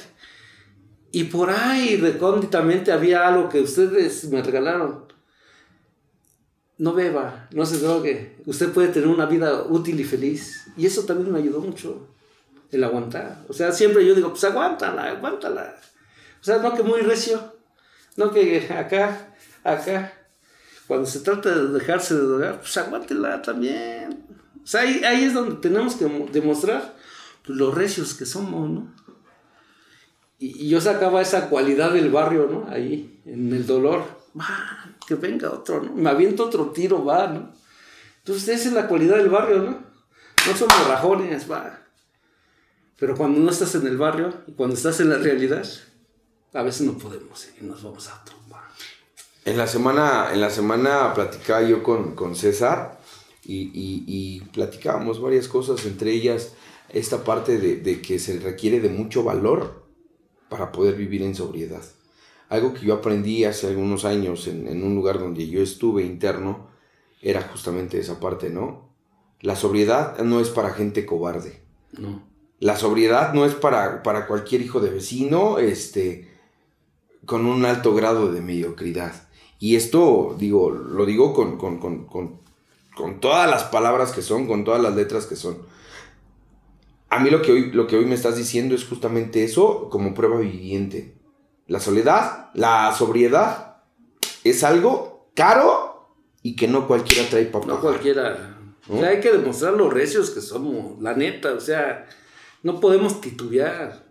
[1.11, 5.09] Y por ahí recónditamente había algo que ustedes me regalaron
[6.79, 8.37] no beba, no se drogue.
[8.45, 10.65] Usted puede tener una vida útil y feliz.
[10.77, 12.07] Y eso también me ayudó mucho,
[12.71, 13.43] el aguantar.
[13.49, 15.75] O sea, siempre yo digo, pues aguántala, aguántala.
[16.41, 17.59] O sea, no que muy recio,
[18.15, 20.13] no que acá, acá.
[20.88, 24.26] Cuando se trata de dejarse de drogar, pues aguántela también.
[24.63, 26.95] O sea, ahí, ahí es donde tenemos que demostrar
[27.45, 28.93] pues, los recios que somos, ¿no?
[30.39, 32.67] Y, y yo sacaba esa cualidad del barrio, ¿no?
[32.72, 34.04] Ahí, en el dolor
[34.39, 35.93] va, que venga otro, ¿no?
[35.93, 37.54] Me aviento otro tiro, va, ¿no?
[38.19, 39.72] Entonces esa es la cualidad del barrio, ¿no?
[40.48, 41.80] No somos rajones, va.
[42.98, 45.65] Pero cuando no estás en el barrio cuando estás en la realidad,
[46.53, 48.35] a veces no podemos y nos vamos a otro,
[49.45, 52.99] En la semana, en la semana platicaba yo con, con César
[53.43, 56.53] y, y, platicábamos varias cosas, entre ellas
[56.89, 59.85] esta parte de, de, que se requiere de mucho valor
[60.49, 61.83] para poder vivir en sobriedad.
[62.49, 66.69] Algo que yo aprendí hace algunos años en, en un lugar donde yo estuve interno
[67.21, 68.89] era justamente esa parte, ¿no?
[69.41, 71.62] La sobriedad no es para gente cobarde.
[71.93, 72.23] No.
[72.59, 76.28] La sobriedad no es para, para cualquier hijo de vecino, este,
[77.29, 79.13] con un alto grado de mediocridad.
[79.59, 84.63] Y esto, digo, lo digo con, con, con, con, todas las palabras que son, con
[84.63, 85.59] todas las letras que son.
[87.07, 90.15] A mí lo que, hoy, lo que hoy me estás diciendo es justamente eso como
[90.15, 91.13] prueba viviente.
[91.67, 93.83] La soledad, la sobriedad,
[94.43, 96.09] es algo caro
[96.41, 98.57] y que no cualquiera trae para No cualquiera.
[99.07, 102.07] hay que demostrar los recios que somos, la neta, o sea,
[102.63, 104.03] no podemos titubear,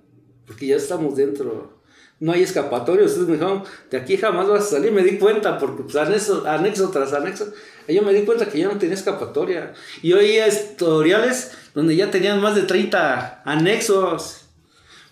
[0.46, 1.77] porque ya estamos dentro
[2.20, 3.06] no hay escapatorio.
[3.06, 4.92] Ustedes me dijeron, de aquí jamás vas a salir.
[4.92, 7.52] Me di cuenta, porque anexo, anexo tras anexo,
[7.86, 9.72] yo me di cuenta que ya no tenía escapatoria.
[10.02, 14.46] Y oía tutoriales donde ya tenían más de 30 anexos.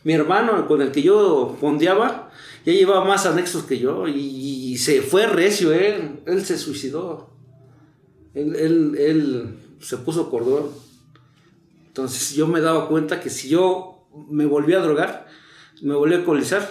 [0.04, 2.30] Mi hermano, con el que yo fondeaba,
[2.64, 4.08] ya llevaba más anexos que yo.
[4.08, 6.20] Y, se fue recio, él.
[6.26, 7.30] Él se suicidó.
[8.34, 10.70] Él, él, él se puso cordón.
[11.86, 15.26] Entonces yo me daba cuenta que si yo me volví a drogar,
[15.80, 16.68] me volví a alcoholizar,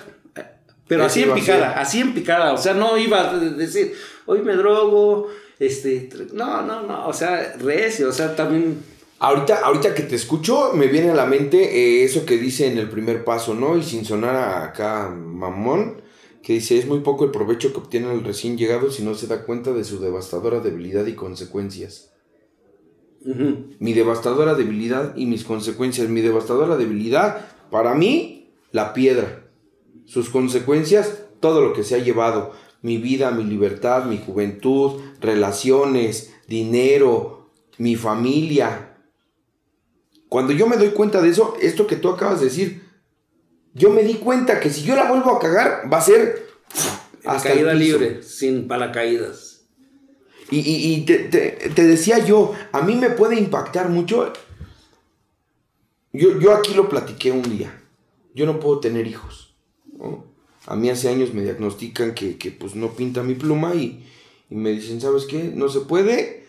[0.88, 3.94] pero así en picada, así en picada, o sea, no iba a decir,
[4.26, 5.28] hoy me drogo,
[5.60, 8.84] este, no, no, no, o sea, recio, o sea, también...
[9.18, 12.78] Ahorita, ahorita que te escucho, me viene a la mente eh, eso que dice en
[12.78, 13.78] el primer paso, ¿no?
[13.78, 16.02] Y sin sonar acá mamón,
[16.44, 19.28] que dice, es muy poco el provecho que obtiene el recién llegado si no se
[19.28, 22.12] da cuenta de su devastadora debilidad y consecuencias.
[23.80, 26.10] Mi devastadora debilidad y mis consecuencias.
[26.10, 29.45] Mi devastadora debilidad, para mí, la piedra
[30.06, 36.34] sus consecuencias, todo lo que se ha llevado, mi vida, mi libertad, mi juventud, relaciones,
[36.48, 38.96] dinero, mi familia.
[40.30, 42.84] Cuando yo me doy cuenta de eso, esto que tú acabas de decir,
[43.74, 46.48] yo me di cuenta que si yo la vuelvo a cagar, va a ser
[47.26, 49.66] hasta caída libre, sin paracaídas.
[50.52, 54.32] Y, y, te, te, decía yo, a mí me puede impactar mucho.
[56.14, 57.82] Yo, yo aquí lo platiqué un día.
[58.36, 59.45] Yo no puedo tener hijos.
[60.68, 64.06] A mí hace años me diagnostican que, pues no pinta mi pluma y,
[64.50, 65.52] me dicen, ¿sabes qué?
[65.56, 66.46] No se puede.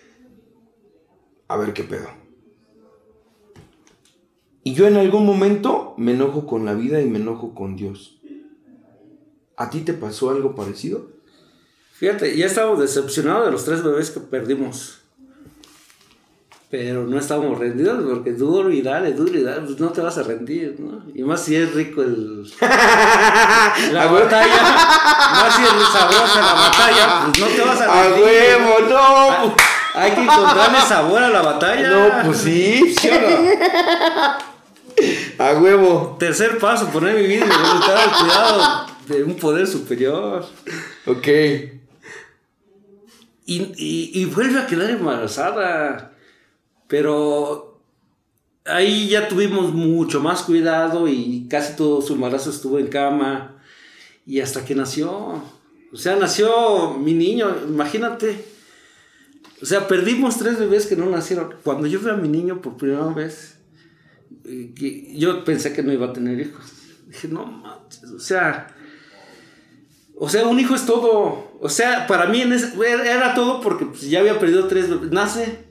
[1.49, 2.09] A ver qué pedo.
[4.65, 8.21] Y yo en algún momento me enojo con la vida y me enojo con Dios.
[9.57, 11.09] ¿A ti te pasó algo parecido?
[11.93, 15.06] Fíjate, ya estamos decepcionados de los tres bebés que perdimos.
[16.69, 20.19] Pero no estábamos rendidos porque duro y dale, duro y dale, pues no te vas
[20.19, 21.01] a rendir, ¿no?
[21.15, 22.43] Y más si es rico el.
[22.61, 24.63] la batalla,
[25.31, 28.25] más si es sabrosa la batalla, pues no te vas a rendir.
[28.25, 28.97] ¡A huevo, no!
[28.99, 31.89] Ah, hay, que encontrarle sabor a la batalla.
[31.89, 32.95] No, pues sí.
[32.99, 33.11] ¿Sí
[35.39, 36.17] A huevo.
[36.19, 40.45] Tercer paso, poner mi vida y voluntad al cuidado de un poder superior.
[41.07, 41.29] Ok.
[43.47, 46.16] Y, y, y vuelve a quedar embarazada.
[46.89, 47.81] Pero
[48.65, 53.57] ahí ya tuvimos mucho más cuidado y casi todo su embarazo estuvo en cama.
[54.27, 55.11] Y hasta que nació.
[55.93, 58.45] O sea, nació mi niño, imagínate.
[59.63, 61.55] O sea, perdimos tres bebés que no nacieron.
[61.63, 63.59] Cuando yo vi a mi niño por primera vez,
[64.45, 66.73] eh, yo pensé que no iba a tener hijos.
[67.07, 68.77] Dije, no manches, o sea,
[70.19, 71.59] o sea, un hijo es todo.
[71.61, 75.11] O sea, para mí era todo porque pues, ya había perdido tres bebés.
[75.11, 75.66] Nace,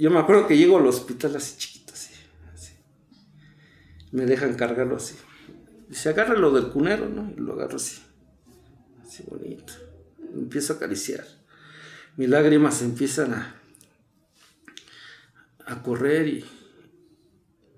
[0.00, 2.14] yo me acuerdo que llego al hospital así chiquito, así,
[2.54, 2.72] así.
[4.12, 5.14] Me dejan cargarlo así.
[5.88, 7.30] Dice, agárralo del cunero, ¿no?
[7.36, 8.00] Y lo agarro así.
[9.06, 9.74] Así bonito.
[10.32, 11.26] Lo empiezo a acariciar.
[12.16, 13.60] Mis lágrimas empiezan a,
[15.66, 16.44] a correr y,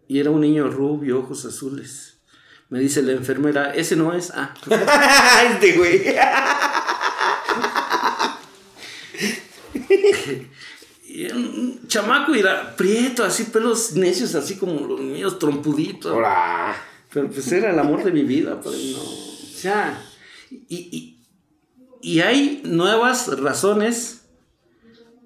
[0.06, 2.20] y era un niño rubio, ojos azules.
[2.68, 4.31] Me dice la enfermera, ese no es.
[4.35, 4.54] Ah,
[5.54, 6.02] este güey.
[11.31, 16.16] un chamaco era prieto, así pelos necios, así como los míos, trompuditos.
[17.12, 19.02] Pero pues era el amor de mi vida, pues no.
[19.02, 20.02] O sea,
[20.50, 21.18] y,
[22.00, 24.23] y, hay nuevas razones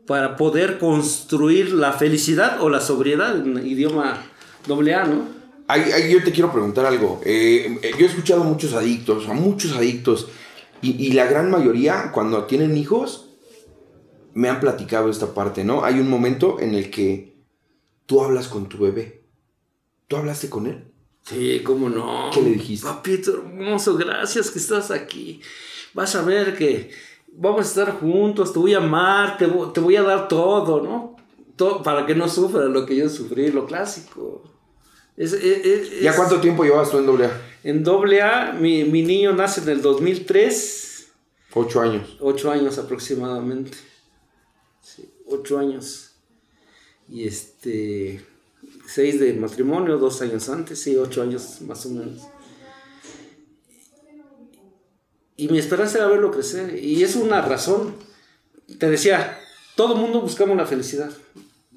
[0.07, 4.22] para poder construir la felicidad o la sobriedad en idioma
[4.66, 5.28] doble A, ¿no?
[5.68, 7.20] Ahí, yo te quiero preguntar algo.
[7.24, 10.28] Eh, yo he escuchado a muchos adictos, a muchos adictos,
[10.82, 13.26] y, y la gran mayoría, cuando tienen hijos,
[14.37, 15.82] me han platicado esta parte, ¿no?
[15.84, 17.34] Hay un momento en el que
[18.05, 19.22] tú hablas con tu bebé.
[20.09, 20.84] ¿Tú hablaste con él?
[21.22, 22.30] Sí, cómo no.
[22.32, 22.87] ¿Qué le dijiste?
[22.87, 25.41] Papito hermoso, gracias que estás aquí.
[25.95, 26.91] Vas a ver que
[27.32, 30.82] vamos a estar juntos, te voy a amar, te, vo- te voy a dar todo,
[30.82, 31.16] ¿no?
[31.57, 34.45] Todo, para que no sufras lo que yo sufrí, lo clásico.
[35.16, 37.43] Es- es- es- ¿Ya cuánto tiempo llevas tú en doble A?
[37.64, 41.09] En doble A, mi, mi niño nace en el 2003,
[41.55, 42.16] Ocho años.
[42.20, 43.78] ocho años aproximadamente.
[45.27, 46.12] Ocho años.
[47.09, 48.24] Y este,
[48.89, 52.22] seis de matrimonio, dos años antes, sí, ocho años más o menos.
[55.37, 56.83] Y mi esperanza era verlo crecer.
[56.83, 57.95] Y es una razón.
[58.79, 59.39] Te decía,
[59.74, 61.11] todo mundo buscamos la felicidad.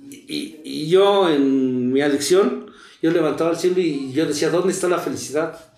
[0.10, 2.72] Y, y yo en mi adicción,
[3.02, 5.74] yo levantaba el cielo y yo decía, ¿dónde está la felicidad?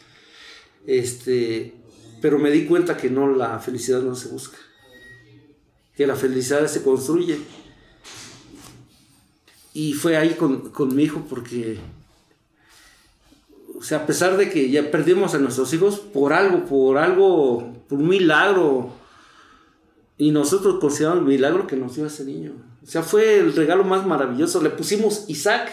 [0.86, 1.74] Este,
[2.22, 4.58] pero me di cuenta que no, la felicidad no se busca.
[5.96, 7.40] Que la felicidad se construye.
[9.74, 11.80] Y fue ahí con, con mi hijo porque,
[13.78, 17.74] o sea, a pesar de que ya perdimos a nuestros hijos por algo, por algo,
[17.88, 18.92] por un milagro,
[20.22, 22.54] y nosotros consideramos el milagro que nos dio ese niño.
[22.84, 24.62] O sea, fue el regalo más maravilloso.
[24.62, 25.72] Le pusimos Isaac.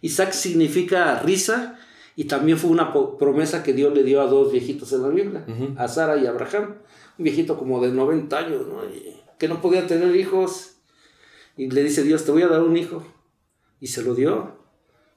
[0.00, 1.78] Isaac significa risa
[2.16, 5.46] y también fue una promesa que Dios le dio a dos viejitos en la Biblia,
[5.76, 6.74] a Sara y a Abraham.
[7.16, 8.62] Un viejito como de 90 años,
[9.38, 10.72] que no podía tener hijos.
[11.56, 13.04] Y le dice Dios, te voy a dar un hijo.
[13.80, 14.58] Y se lo dio.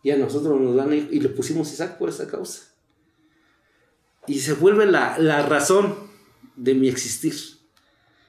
[0.03, 0.93] Y a nosotros nos dan.
[0.93, 2.63] Y le pusimos Isaac por esa causa.
[4.27, 5.95] Y se vuelve la, la razón
[6.55, 7.35] de mi existir.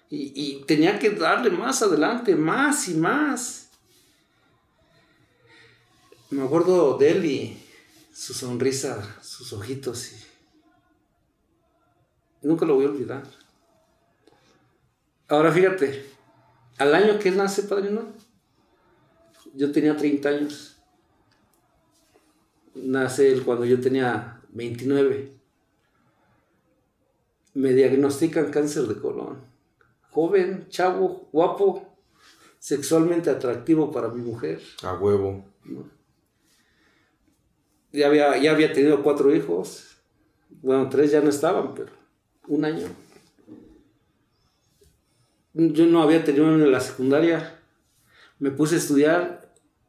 [0.08, 3.70] Y, y tenía que darle más adelante, más y más.
[6.30, 7.66] Me acuerdo de él y
[8.12, 10.12] su sonrisa, sus ojitos.
[12.42, 13.24] Y nunca lo voy a olvidar.
[15.28, 16.04] Ahora fíjate,
[16.78, 18.12] al año que él nace, padrino,
[19.54, 20.76] yo tenía 30 años.
[22.74, 25.32] Nace él cuando yo tenía 29.
[27.54, 29.38] Me diagnostican cáncer de colon.
[30.10, 31.96] Joven, chavo, guapo,
[32.58, 34.60] sexualmente atractivo para mi mujer.
[34.82, 35.44] A huevo.
[37.92, 39.96] Ya había, ya había tenido cuatro hijos.
[40.62, 41.92] Bueno, tres ya no estaban, pero
[42.46, 42.86] un año.
[45.54, 47.58] Yo no había tenido en la secundaria.
[48.38, 49.39] Me puse a estudiar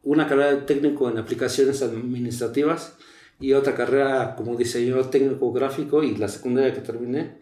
[0.03, 2.95] una carrera de técnico en aplicaciones administrativas
[3.39, 7.39] y otra carrera como diseñador técnico gráfico y la secundaria que terminé.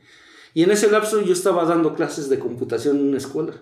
[0.53, 3.53] Y en ese lapso yo estaba dando clases de computación en una escuela.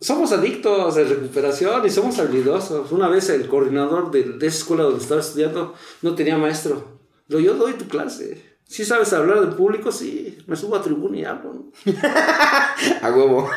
[0.00, 2.90] Somos adictos de recuperación y somos habilidosos.
[2.90, 7.00] Una vez el coordinador de, de esa escuela donde estaba estudiando no tenía maestro.
[7.28, 8.49] Lo yo doy tu clase.
[8.70, 10.38] Si sabes hablar en público, sí.
[10.46, 11.54] Me subo a tribuna y hablo.
[11.54, 11.72] ¿no?
[13.02, 13.50] A huevo.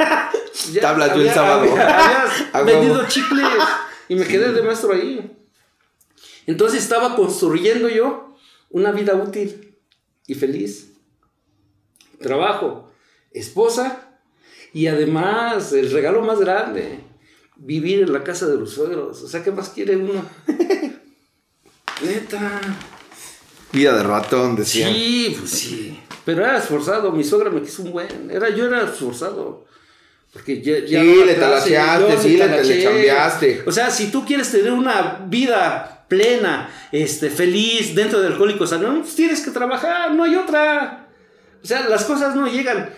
[0.71, 1.71] Ya Tablas yo el sábado.
[1.71, 3.47] había- vendido chicles
[4.09, 5.37] y me quedé de maestro ahí.
[6.47, 8.35] Entonces estaba construyendo yo
[8.71, 9.77] una vida útil
[10.25, 10.93] y feliz.
[12.19, 12.91] Trabajo,
[13.31, 14.17] esposa
[14.73, 17.01] y además el regalo más grande,
[17.55, 19.21] vivir en la casa de los suegros.
[19.21, 20.25] O sea, ¿qué más quiere uno?
[22.03, 22.61] Neta.
[23.73, 24.87] Vida de ratón, decía.
[24.87, 25.99] Sí, pues sí.
[26.23, 28.31] Pero era esforzado, mi suegra me quiso un buen.
[28.31, 29.65] Era, yo era esforzado.
[30.31, 31.39] Porque ya, ya Sí, le clase,
[31.75, 33.63] talacheaste, sí, le- le chambeaste.
[33.67, 39.01] O sea, si tú quieres tener una vida plena, este, feliz, dentro de Alcohólicos Anónimos,
[39.07, 41.09] pues tienes que trabajar, no hay otra.
[41.63, 42.89] O sea, las cosas no llegan.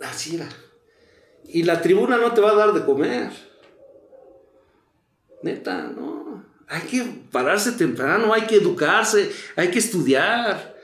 [0.00, 0.48] Así era.
[1.46, 3.30] Y la tribuna no te va a dar de comer.
[5.42, 6.09] Neta, no.
[6.70, 10.76] Hay que pararse temprano, hay que educarse, hay que estudiar.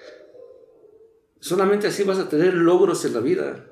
[1.39, 3.65] Solamente así vas a tener logros en la vida.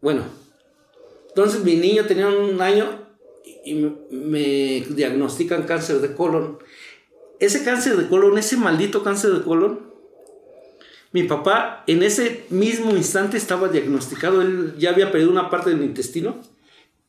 [0.00, 0.24] Bueno,
[1.28, 3.06] entonces mi niño tenía un año
[3.64, 3.74] y
[4.10, 6.58] me, diagnostican cáncer de colon.
[7.38, 9.92] Ese cáncer de colon, ese maldito cáncer de colon,
[11.12, 15.84] mi papá en ese mismo instante estaba diagnosticado, él ya había perdido una parte del
[15.84, 16.42] intestino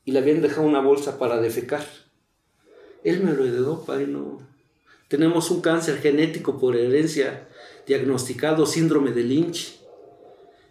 [0.04, 2.05] y le habían dejado una bolsa para defecar.
[3.06, 4.40] Él me lo heredó, padre, no.
[5.08, 7.48] Tenemos un cáncer genético por herencia,
[7.86, 9.80] diagnosticado síndrome de Lynch.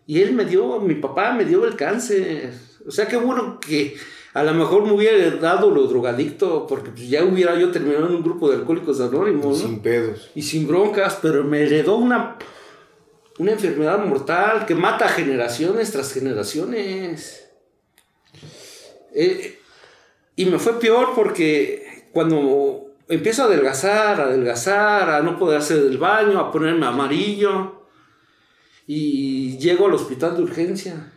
[0.07, 2.53] Y él me dio, mi papá me dio el cáncer.
[2.87, 3.97] O sea, qué bueno que
[4.35, 8.17] a lo mejor me hubiera dado lo drogadicto, porque pues ya hubiera yo terminado en
[8.17, 9.69] un grupo de alcohólicos anónimos, ¿no?
[9.69, 10.33] Sin pedos.
[10.35, 12.37] y sin broncas, pero me heredó una,
[13.39, 17.49] una enfermedad mortal que mata generaciones tras generaciones.
[19.15, 19.61] Eh,
[20.35, 21.84] y me fue peor porque
[22.15, 27.83] cuando empiezo a adelgazar, a adelgazar, a no poder hacer el baño, a ponerme amarillo,
[28.87, 31.13] y llego al hospital de urgencia,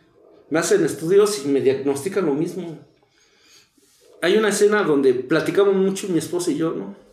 [0.49, 2.79] me hacen estudios y me diagnostican lo mismo.
[4.21, 7.07] Hay una escena donde platicamos mucho mi esposa y yo, ¿no?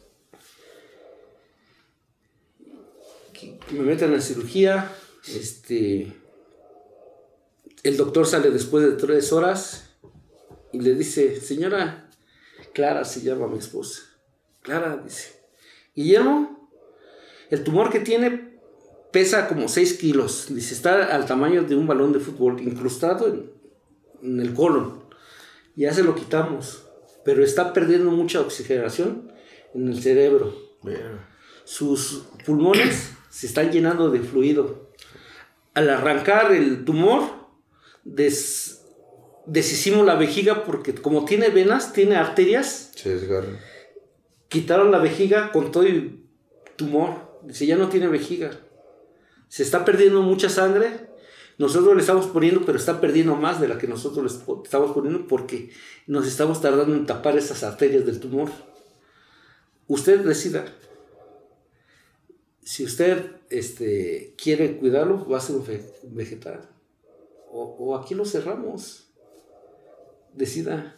[3.72, 4.94] me meten en cirugía,
[5.26, 6.12] este,
[7.82, 9.90] El doctor sale después de tres horas
[10.72, 12.03] y le dice, señora,
[12.74, 14.02] Clara se llama mi esposa.
[14.62, 15.32] Clara dice,
[15.94, 16.70] Guillermo,
[17.50, 18.58] el tumor que tiene
[19.12, 20.46] pesa como 6 kilos.
[20.50, 23.50] Dice, está al tamaño de un balón de fútbol, incrustado en,
[24.22, 25.04] en el colon.
[25.76, 26.84] Ya se lo quitamos,
[27.24, 29.32] pero está perdiendo mucha oxigenación
[29.74, 30.54] en el cerebro.
[31.64, 34.90] Sus pulmones se están llenando de fluido.
[35.74, 37.22] Al arrancar el tumor,
[38.04, 38.63] des,
[39.46, 42.92] deshicimos la vejiga porque como tiene venas, tiene arterias.
[42.94, 43.58] Se desgarra.
[44.48, 46.24] Quitaron la vejiga con todo el
[46.76, 47.40] tumor.
[47.42, 48.50] Dice, ya no tiene vejiga.
[49.48, 51.08] Se está perdiendo mucha sangre.
[51.58, 55.28] Nosotros le estamos poniendo, pero está perdiendo más de la que nosotros le estamos poniendo
[55.28, 55.70] porque
[56.06, 58.50] nos estamos tardando en tapar esas arterias del tumor.
[59.86, 60.64] Usted decida.
[62.62, 65.64] Si usted este, quiere cuidarlo, va a ser un
[66.14, 66.68] vegetal.
[67.52, 69.03] O, o aquí lo cerramos.
[70.34, 70.96] Decida.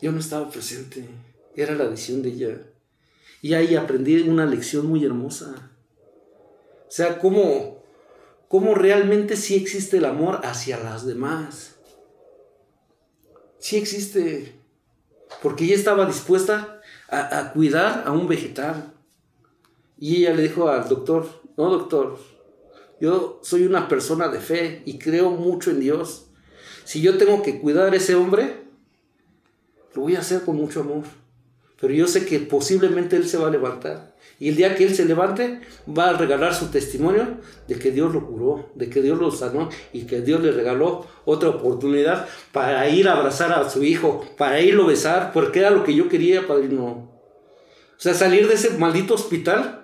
[0.00, 1.08] Yo no estaba presente.
[1.54, 2.58] Era la decisión de ella.
[3.40, 5.70] Y ahí aprendí una lección muy hermosa.
[6.86, 7.82] O sea, cómo,
[8.48, 11.76] cómo realmente sí existe el amor hacia las demás.
[13.58, 14.60] Sí existe.
[15.42, 18.92] Porque ella estaba dispuesta a, a cuidar a un vegetal.
[19.98, 22.18] Y ella le dijo al doctor, no doctor,
[23.00, 26.31] yo soy una persona de fe y creo mucho en Dios.
[26.92, 28.52] Si yo tengo que cuidar a ese hombre,
[29.94, 31.04] lo voy a hacer con mucho amor.
[31.80, 34.14] Pero yo sé que posiblemente él se va a levantar.
[34.38, 38.12] Y el día que él se levante, va a regalar su testimonio de que Dios
[38.12, 42.86] lo curó, de que Dios lo sanó y que Dios le regaló otra oportunidad para
[42.90, 46.10] ir a abrazar a su hijo, para irlo a besar, porque era lo que yo
[46.10, 46.84] quería, padrino.
[46.84, 47.10] O
[47.96, 49.81] sea, salir de ese maldito hospital,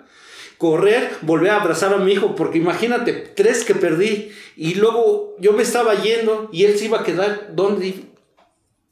[0.59, 5.53] correr, volver a abrazar a mi hijo, porque imagínate, tres que perdí, y luego yo
[5.53, 8.03] me estaba yendo y él se iba a quedar, ¿dónde?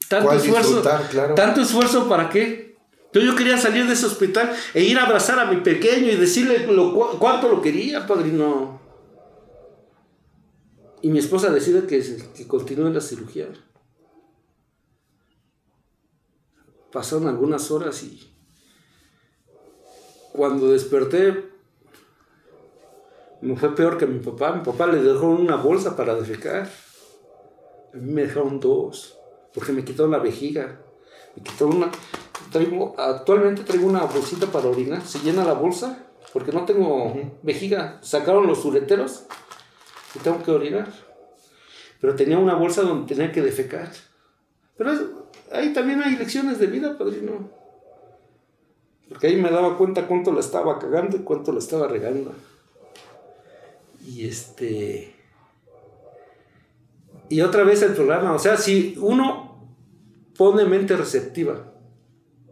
[0.08, 1.34] Tanto esfuerzo, claro.
[1.34, 2.78] tanto esfuerzo para qué?
[3.04, 6.16] Entonces yo quería salir de ese hospital e ir a abrazar a mi pequeño y
[6.16, 8.80] decirle lo, cuánto lo quería, padrino.
[11.02, 12.02] Y mi esposa decide que,
[12.34, 13.46] que continúe la cirugía.
[16.90, 18.32] Pasaron algunas horas y
[20.32, 21.57] cuando desperté
[23.40, 24.52] me fue peor que mi papá.
[24.52, 26.68] Mi papá le dejó una bolsa para defecar.
[27.94, 29.18] A mí me dejaron dos
[29.54, 30.80] porque me quitó la vejiga.
[31.36, 31.90] Me quitó una
[32.52, 35.02] traigo, actualmente traigo una bolsita para orinar.
[35.02, 37.98] Se llena la bolsa porque no tengo vejiga.
[38.02, 39.24] Sacaron los ureteros
[40.14, 40.88] y tengo que orinar.
[42.00, 43.90] Pero tenía una bolsa donde tenía que defecar.
[44.76, 44.92] Pero
[45.52, 47.50] ahí también hay lecciones de vida, padrino.
[49.08, 52.32] Porque ahí me daba cuenta cuánto la estaba cagando y cuánto la estaba regando.
[54.08, 55.14] Y este.
[57.28, 59.68] Y otra vez el programa, o sea, si uno
[60.36, 61.74] pone mente receptiva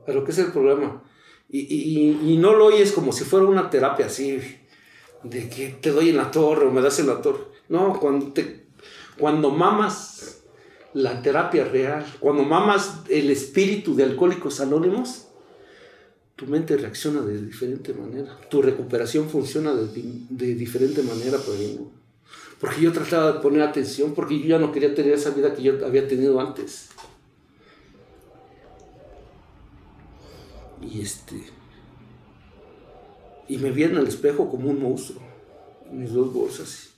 [0.07, 1.03] a lo que es el programa.
[1.49, 4.39] Y, no lo oyes como si fuera una terapia así,
[5.23, 7.45] de que te doy en la torre o me das en la torre.
[7.69, 8.67] No, cuando, te,
[9.19, 10.43] cuando mamas
[10.93, 15.26] la terapia real, cuando mamas el espíritu de Alcohólicos Anónimos,
[16.37, 18.39] tu mente reacciona de diferente manera.
[18.51, 19.89] Tu recuperación funciona de,
[20.29, 21.39] de diferente manera,
[22.61, 25.63] Porque yo trataba de poner atención, porque yo ya no quería tener esa vida que
[25.63, 26.91] yo había tenido antes.
[30.83, 31.43] Y este.
[33.49, 35.23] Y me vi en el espejo como un monstruo.
[35.91, 36.91] Mis dos bolsas.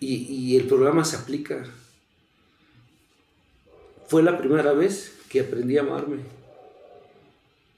[0.00, 1.64] Y, y el programa se aplica.
[4.08, 6.37] Fue la primera vez que aprendí a amarme.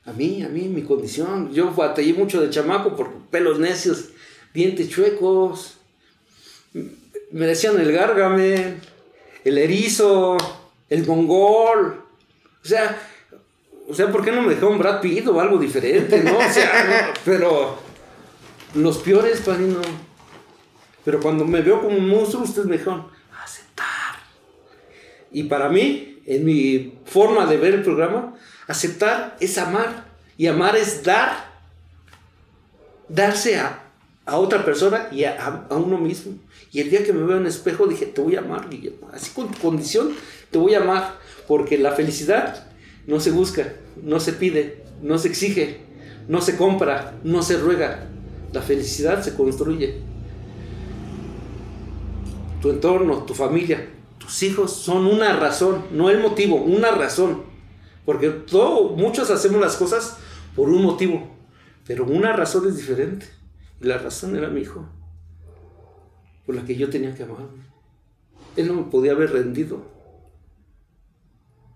[0.07, 1.53] A mí, a mí, mi condición.
[1.53, 4.11] Yo batallé mucho de chamaco por pelos necios,
[4.55, 5.79] dientes chuecos.
[6.73, 8.77] Me decían el gárgame,
[9.45, 10.37] el erizo,
[10.89, 12.03] el mongol.
[12.63, 12.99] O sea,
[13.89, 16.39] o sea, ¿por qué no me dejó un Brad Pitt o algo diferente, no?
[17.25, 17.79] Pero
[18.75, 19.81] los peores, padrino.
[21.05, 23.07] Pero cuando me veo como un monstruo, ustedes me dijeron,
[23.43, 24.17] aceptar.
[25.33, 28.35] Y para mí, en mi forma de ver el programa,
[28.71, 30.07] aceptar es amar.
[30.37, 31.51] Y amar es dar.
[33.09, 33.87] Darse a,
[34.33, 36.35] otra persona y a, a, uno mismo.
[36.73, 39.11] Y el día que me veo en el espejo dije, te voy a amar, Guillermo.
[39.13, 40.13] Así con tu condición,
[40.51, 41.19] te voy a amar.
[41.49, 42.69] Porque la felicidad
[43.07, 45.81] no se busca, no se pide, no se exige,
[46.29, 48.07] no se compra, no se ruega.
[48.53, 50.01] La felicidad se construye.
[52.63, 57.50] Tu entorno, tu familia, tus hijos son una razón, no el motivo, una razón.
[58.11, 60.17] Porque todo, muchos hacemos las cosas
[60.57, 61.31] por un motivo,
[61.87, 63.27] pero una razón es diferente.
[63.81, 64.85] Y la razón era mi hijo.
[66.45, 67.63] por la que yo tenía que amarme.
[68.57, 69.87] Él no me podía haber rendido,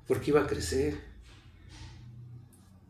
[0.08, 0.96] porque iba a crecer.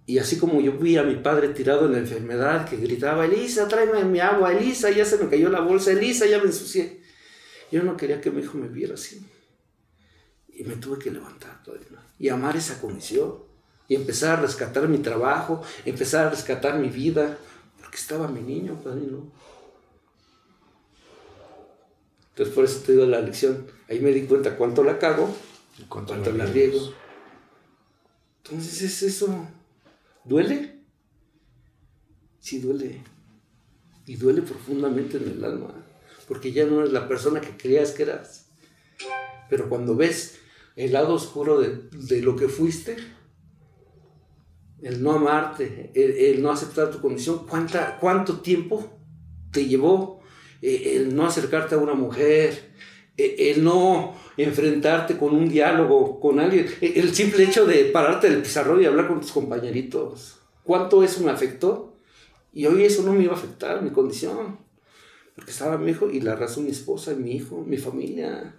[0.07, 3.69] Y así como yo vi a mi padre tirado en la enfermedad, que gritaba, Elisa,
[3.69, 7.03] tráeme mi agua, Elisa, ya se me cayó la bolsa, Elisa, ya me ensucié.
[7.71, 9.23] Yo no quería que mi hijo me viera así.
[10.55, 11.55] Y me tuve que levantar
[12.19, 13.35] y amar esa condición.
[13.87, 17.37] Y empezar a rescatar mi trabajo, empezar a rescatar mi vida,
[17.79, 19.31] porque estaba mi niño, padrino.
[22.31, 23.67] Entonces por eso te digo la lección.
[23.89, 25.35] Ahí me di cuenta cuánto la cago,
[25.89, 26.95] cuánto, la riego.
[28.43, 29.47] Entonces es eso.
[30.25, 30.81] ¿Duele?
[32.41, 33.05] Sí duele.
[34.07, 35.75] Y duele profundamente en el alma.
[36.27, 38.47] Porque ya no eres la persona que creías que eras.
[39.51, 40.39] Pero cuando ves
[40.77, 42.97] el lado oscuro de, lo que fuiste,
[44.83, 48.93] el no amarte, el, no aceptar tu condición, ¿cuánta, ¿cuánto tiempo
[49.51, 50.21] te llevó
[50.61, 52.73] eh, el no acercarte a una mujer,
[53.17, 58.29] eh, el no enfrentarte con un diálogo con alguien, eh, el simple hecho de pararte
[58.29, 60.41] del pizarrón y hablar con tus compañeritos.
[60.65, 61.97] ¿Cuánto eso me afectó?
[62.53, 64.59] Y hoy eso no me iba a afectar, mi condición.
[65.37, 68.55] Porque estaba mi hijo y la razón mi esposa, mi hijo, mi familia.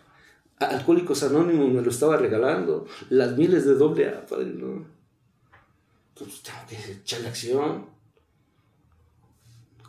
[0.59, 2.87] Alcohólicos Anónimos me lo estaba regalando.
[3.09, 4.85] Las miles de doble A, padre, ¿no?
[6.09, 7.85] Entonces tengo que echarle acción.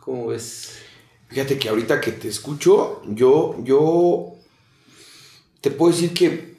[0.01, 0.79] ¿Cómo ves?
[1.29, 4.35] Fíjate que ahorita que te escucho, yo, yo
[5.61, 6.55] te puedo decir que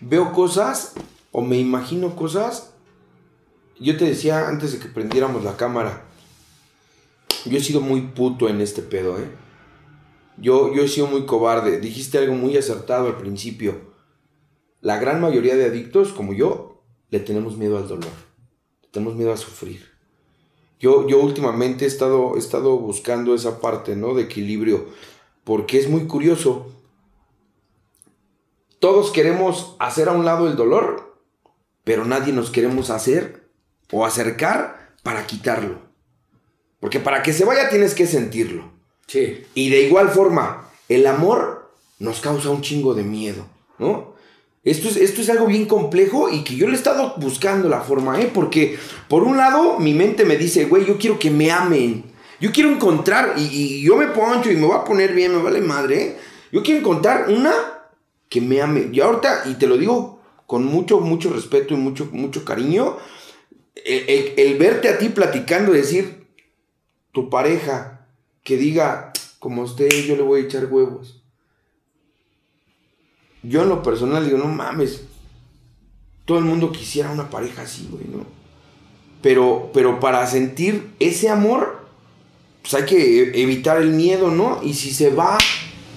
[0.00, 0.94] veo cosas
[1.32, 2.70] o me imagino cosas.
[3.78, 6.04] Yo te decía antes de que prendiéramos la cámara,
[7.46, 9.30] yo he sido muy puto en este pedo, ¿eh?
[10.40, 11.80] Yo, yo he sido muy cobarde.
[11.80, 13.92] Dijiste algo muy acertado al principio.
[14.80, 18.10] La gran mayoría de adictos, como yo, le tenemos miedo al dolor.
[18.82, 19.90] Le tenemos miedo a sufrir.
[20.78, 24.14] Yo, yo últimamente he estado, he estado buscando esa parte, ¿no?
[24.14, 24.86] De equilibrio.
[25.44, 26.72] Porque es muy curioso.
[28.78, 31.22] Todos queremos hacer a un lado el dolor,
[31.84, 33.50] pero nadie nos queremos hacer
[33.92, 35.82] o acercar para quitarlo.
[36.78, 38.79] Porque para que se vaya tienes que sentirlo.
[39.12, 43.46] Y de igual forma, el amor nos causa un chingo de miedo,
[43.78, 44.14] ¿no?
[44.62, 47.80] Esto es, esto es algo bien complejo y que yo le he estado buscando la
[47.80, 48.30] forma, ¿eh?
[48.32, 52.04] Porque por un lado mi mente me dice, güey, yo quiero que me amen.
[52.40, 55.60] Yo quiero encontrar, y, yo me poncho y me voy a poner bien, me vale
[55.60, 56.02] madre.
[56.02, 56.16] ¿eh?
[56.52, 57.52] Yo quiero encontrar una
[58.28, 58.88] que me ame.
[58.92, 62.96] Y ahorita, y te lo digo con mucho, mucho respeto y mucho, mucho cariño,
[63.84, 66.26] el, el verte a ti platicando, decir,
[67.12, 67.99] tu pareja,
[68.42, 71.20] que diga, como usted, yo le voy a echar huevos
[73.42, 75.02] yo en lo personal digo, no mames.
[76.24, 78.24] Todo el mundo quisiera una pareja así, güey, ¿no?
[79.22, 81.80] Pero, pero para sentir ese amor,
[82.62, 84.60] pues hay que evitar el miedo, ¿no?
[84.62, 85.38] Y si se va,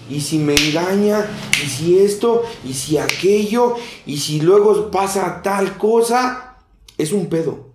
[0.10, 1.26] y si me engaña,
[1.64, 3.76] y si esto, y si aquello,
[4.06, 6.58] y si luego pasa tal cosa,
[6.98, 7.74] es un pedo.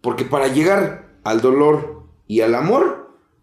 [0.00, 3.01] Porque para llegar al dolor y al amor,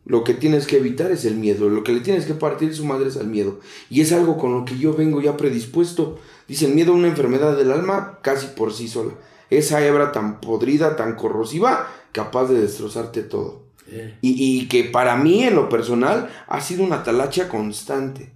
[0.10, 2.84] lo que tienes que evitar es el miedo, lo que le tienes que partir su
[2.84, 3.60] madre es al miedo.
[3.92, 6.18] Y es algo con lo que yo vengo ya predispuesto.
[6.48, 9.14] Dice, el miedo es una enfermedad del alma casi por sí sola.
[9.52, 13.68] Esa hebra tan podrida, tan corrosiva, capaz de destrozarte todo.
[13.88, 14.18] Eh.
[14.22, 18.34] Y, y, que para mí, en lo personal, ha sido una talacha constante.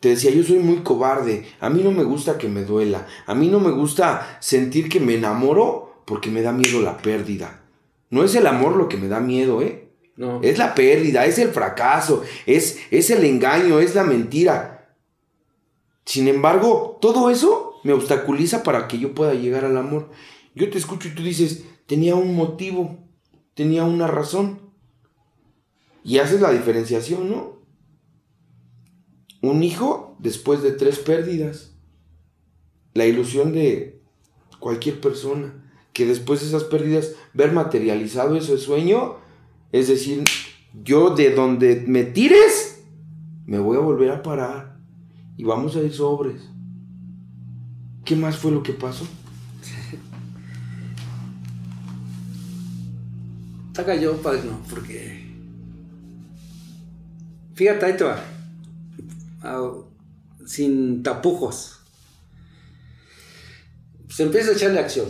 [0.00, 1.46] Te decía, yo soy muy cobarde.
[1.60, 3.06] A mí no me gusta que me duela.
[3.26, 7.62] A mí no me gusta sentir que me enamoro porque me da miedo la pérdida.
[8.10, 9.85] No es el amor lo que me da miedo, ¿eh?
[10.42, 14.94] Es la pérdida, es el fracaso, es, es el engaño, es la mentira.
[16.06, 20.10] Sin embargo, todo eso me obstaculiza para que yo pueda llegar al amor.
[20.54, 22.98] Yo te escucho y tú dices, tenía un motivo,
[23.54, 24.60] tenía una razón.
[26.02, 27.60] Y haces la diferenciación, ¿no?
[29.42, 31.74] Un hijo después de tres pérdidas.
[32.94, 34.00] La ilusión de
[34.60, 35.62] cualquier persona.
[35.92, 39.25] Que después de esas pérdidas, ver materializado ese sueño
[39.72, 40.22] es decir,
[40.84, 42.82] yo de donde me tires,
[43.46, 44.76] me voy a volver a parar
[45.36, 46.40] y vamos a ir sobres.
[48.04, 49.04] ¿Qué más fue lo que pasó?
[53.74, 55.26] Saca yo, padre, no, porque.
[57.54, 57.96] Fíjate, ahí.
[59.42, 59.72] Ah,
[60.46, 61.80] sin tapujos.
[64.08, 65.06] Se empieza a echarle acción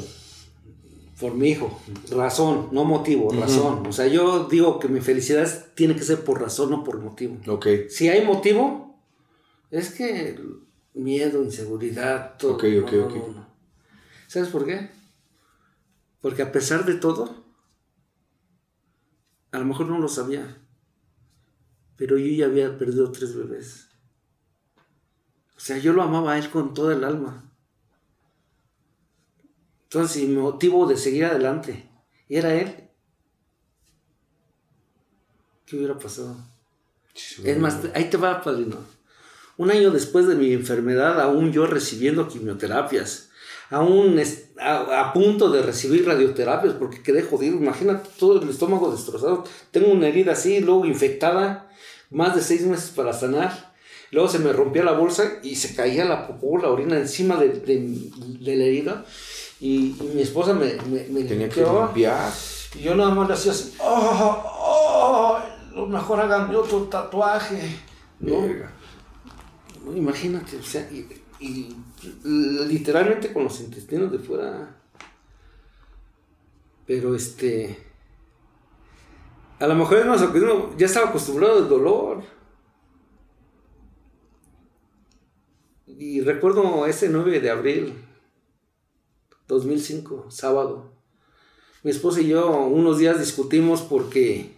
[1.19, 1.81] por mi hijo.
[2.11, 3.87] Razón, no motivo, razón.
[3.87, 7.39] O sea, yo digo que mi felicidad tiene que ser por razón, no por motivo.
[7.47, 7.67] Ok.
[7.89, 9.01] Si hay motivo,
[9.71, 10.39] es que
[10.95, 12.55] miedo, inseguridad, todo.
[12.55, 13.37] Ok, ok, ok.
[14.27, 14.91] ¿Sabes por qué?
[16.21, 17.45] Porque a pesar de todo,
[19.53, 20.59] a lo mejor no lo sabía,
[21.97, 23.89] pero yo ya había perdido tres bebés.
[25.57, 27.46] O sea, yo lo amaba a él con toda el alma.
[29.87, 31.89] Entonces, mi motivo de seguir adelante
[32.29, 32.89] era él.
[35.65, 36.37] ¿Qué hubiera pasado?
[37.45, 38.77] es más, ahí te va, padrino.
[39.57, 43.31] Un año después de mi enfermedad, aún yo recibiendo quimioterapias,
[43.71, 44.21] aún
[44.61, 47.57] a, punto de recibir radioterapias porque quedé jodido.
[47.57, 49.45] Imagínate todo el estómago destrozado.
[49.71, 51.71] Tengo una herida así, luego infectada,
[52.11, 53.75] más de seis meses para sanar.
[54.11, 58.11] Luego se me rompía la bolsa y se caía la popó, la orina encima de,
[58.41, 59.05] la herida.
[59.61, 62.31] Y, mi esposa me, me, tenía que limpiar.
[62.75, 65.39] Y yo nada más le hacía así, oh, oh,
[65.75, 67.79] lo mejor hagan otro tatuaje.
[68.21, 68.35] ¿no?
[69.95, 70.89] Imagínate, o sea,
[71.41, 71.75] y,
[72.25, 74.77] literalmente con los intestinos de fuera.
[76.87, 77.85] Pero este.
[79.59, 82.23] A lo mejor es masoquismo, ya estaba acostumbrado al dolor.
[85.87, 88.06] Y recuerdo ese 9 de abril
[89.49, 90.93] 2005, sábado.
[91.83, 94.57] Mi esposa y yo unos días discutimos porque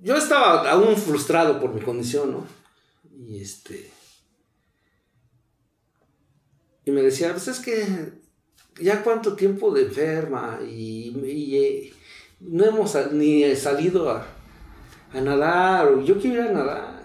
[0.00, 2.46] yo estaba aún frustrado por mi condición, ¿no?
[3.16, 3.92] Y este.
[6.84, 8.12] Y me decía, pues es que
[8.80, 11.14] ya cuánto tiempo de enferma y,
[11.54, 11.92] eh,
[12.40, 14.26] no hemos ni salido a,
[15.14, 17.02] nadar, o yo quiero ir a nadar.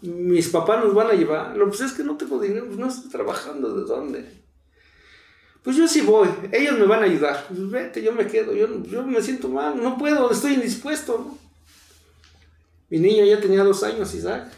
[0.00, 1.56] Mis papás nos van a llevar.
[1.56, 4.41] Lo pues es que no tengo dinero, pues no estoy trabajando, ¿de dónde?
[5.62, 7.46] Pues yo sí voy, ellos me van a ayudar.
[7.50, 11.38] Vete, yo me quedo, yo, yo me siento mal, no puedo, estoy indispuesto, ¿no?
[12.90, 14.52] Mi niño ya tenía dos años, Isaac.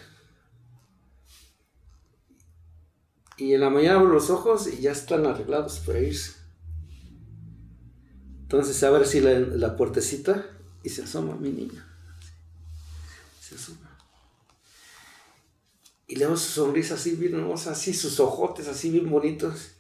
[3.37, 6.33] Y en la mañana abro los ojos y ya están arreglados para irse.
[8.43, 10.47] Entonces abre así la, la puertecita
[10.83, 11.87] y se asoma mi niña.
[13.41, 13.99] Se asoma.
[16.07, 19.74] Y le veo su sonrisa así bien hermosa, así sus ojotes así bien bonitos.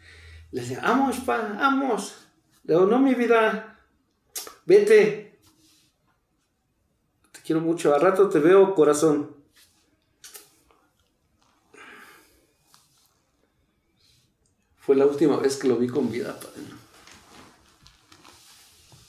[0.54, 2.14] Le decía, vamos, pa, vamos.
[2.62, 3.76] Le digo, no, mi vida,
[4.64, 5.40] vete.
[7.32, 7.92] Te quiero mucho.
[7.92, 9.34] Al rato te veo, corazón.
[14.76, 16.62] Fue la última vez que lo vi con vida, padre.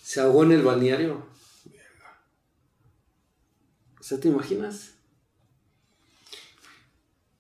[0.02, 1.28] Se ahogó en el balneario.
[4.00, 4.96] O sea, ¿te imaginas?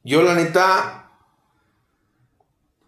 [0.03, 1.04] Yo, la neta,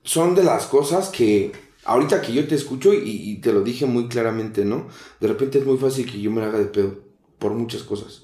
[0.08, 1.52] son de las cosas que
[1.84, 4.88] ahorita que yo te escucho y, te lo dije muy claramente, ¿no?
[5.20, 7.00] De repente es muy fácil que yo me haga de pedo
[7.38, 8.24] por muchas cosas.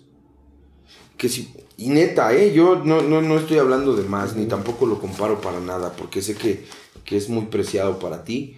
[1.17, 2.53] Que si, y neta, ¿eh?
[2.53, 6.21] Yo no, no, no estoy hablando de más, ni tampoco lo comparo para nada, porque
[6.21, 6.65] sé que
[7.03, 8.57] que es muy preciado para ti,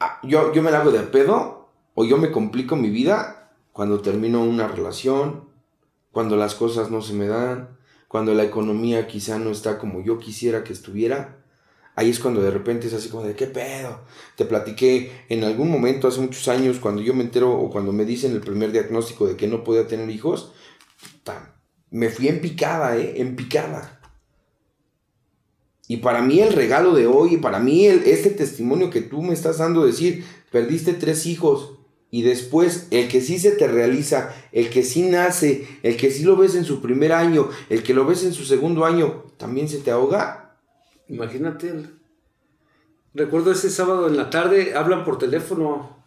[0.00, 4.00] ah, yo, yo me la hago de pedo o yo me complico mi vida cuando
[4.00, 5.48] termino una relación,
[6.12, 10.18] cuando las cosas no se me dan, cuando la economía quizá no está como yo
[10.18, 11.43] quisiera que estuviera.
[11.96, 14.00] Ahí es cuando de repente es así como de, ¿qué pedo?
[14.36, 18.04] Te platiqué en algún momento, hace muchos años, cuando yo me entero o cuando me
[18.04, 20.52] dicen el primer diagnóstico de que no podía tener hijos,
[21.90, 23.14] me fui en picada, ¿eh?
[23.20, 24.00] En picada.
[25.86, 29.22] Y para mí el regalo de hoy, y para mí el, este testimonio que tú
[29.22, 31.78] me estás dando, decir, perdiste tres hijos
[32.10, 36.22] y después el que sí se te realiza, el que sí nace, el que sí
[36.22, 39.68] lo ves en su primer año, el que lo ves en su segundo año, también
[39.68, 40.43] se te ahoga.
[41.08, 41.86] Imagínate.
[43.14, 46.04] Recuerdo ese sábado en la tarde, hablan por teléfono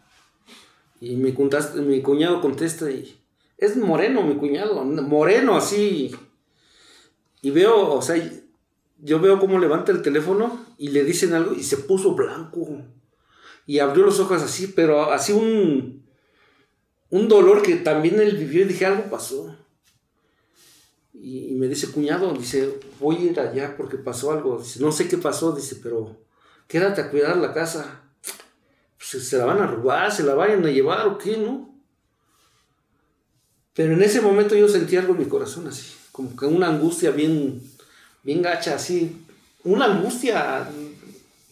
[1.00, 3.18] y mi, cuñado contesta y
[3.56, 6.14] es moreno mi cuñado, moreno así.
[7.40, 8.16] Y veo, o sea,
[8.98, 12.82] yo veo cómo levanta el teléfono y le dicen algo y se puso blanco.
[13.66, 16.04] Y abrió los ojos así, pero así un,
[17.10, 19.56] un dolor que también él vivió y dije, algo pasó.
[21.20, 24.58] Y, me dice, cuñado, dice, voy a ir allá porque pasó algo.
[24.58, 26.16] Dice, no sé qué pasó, dice, pero
[26.66, 28.02] quédate a cuidar la casa.
[28.96, 31.74] Pues se la van a robar, se la vayan a llevar o qué, ¿no?
[33.74, 37.12] Pero en ese momento yo sentí algo en mi corazón así, como que una angustia
[37.12, 37.62] bien
[38.22, 39.24] bien gacha, así,
[39.64, 40.68] una angustia.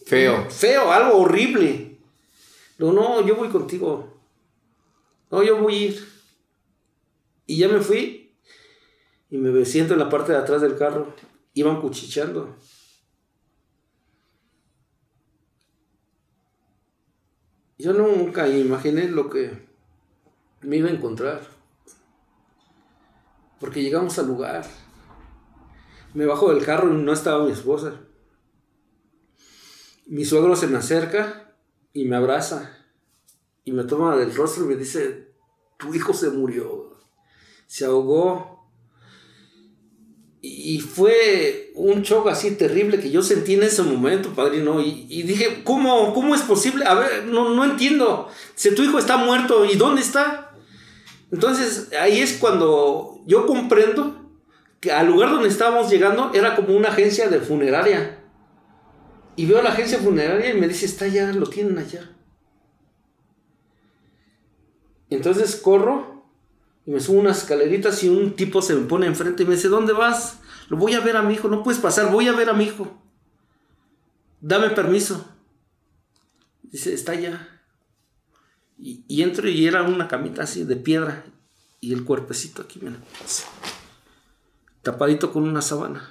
[0.05, 0.49] Feo.
[0.49, 1.97] Feo, algo horrible.
[2.77, 4.13] No, no, yo voy contigo.
[5.31, 6.07] No, yo voy a ir.
[7.47, 8.16] Y ya me fui
[9.29, 11.13] y me siento en la parte de atrás del carro.
[11.53, 12.55] Iban cuchicheando.
[17.77, 19.67] Yo nunca imaginé lo que
[20.61, 21.41] me iba a encontrar.
[23.59, 24.65] Porque llegamos al lugar.
[26.13, 28.01] Me bajo del carro y no estaba mi esposa.
[30.05, 31.53] Mi suegro se me acerca
[31.91, 32.77] y me abraza
[33.65, 35.33] y me toma del rostro y me dice,
[35.77, 36.97] tu hijo se murió,
[37.65, 38.56] se ahogó.
[40.41, 44.79] Y fue un shock así terrible que yo sentí en ese momento, padrino.
[44.81, 46.85] Y, y dije, ¿cómo, ¿cómo es posible?
[46.85, 48.29] A ver, no, no entiendo.
[48.55, 50.47] Si tu hijo está muerto, ¿y dónde está?
[51.31, 54.31] Entonces ahí es cuando yo comprendo
[54.79, 58.23] que al lugar donde estábamos llegando era como una agencia de funeraria.
[59.35, 62.11] Y veo la agencia funeraria y me dice, está allá, lo tienen allá.
[65.09, 66.16] Entonces corro
[66.87, 69.67] y me subo unas escaleritas y un tipo se me pone enfrente y me dice,
[69.67, 70.39] ¿dónde vas?
[70.69, 72.63] Lo voy a ver a mi hijo, no puedes pasar, voy a ver a mi
[72.63, 73.03] hijo.
[74.39, 75.29] Dame permiso.
[76.63, 77.61] Dice, está allá.
[78.79, 81.25] Y, entro y era una camita así de piedra
[81.81, 82.97] y el cuerpecito aquí, mira,
[84.81, 86.09] tapadito con una sábana.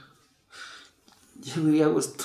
[1.41, 2.24] Llego y hago esto.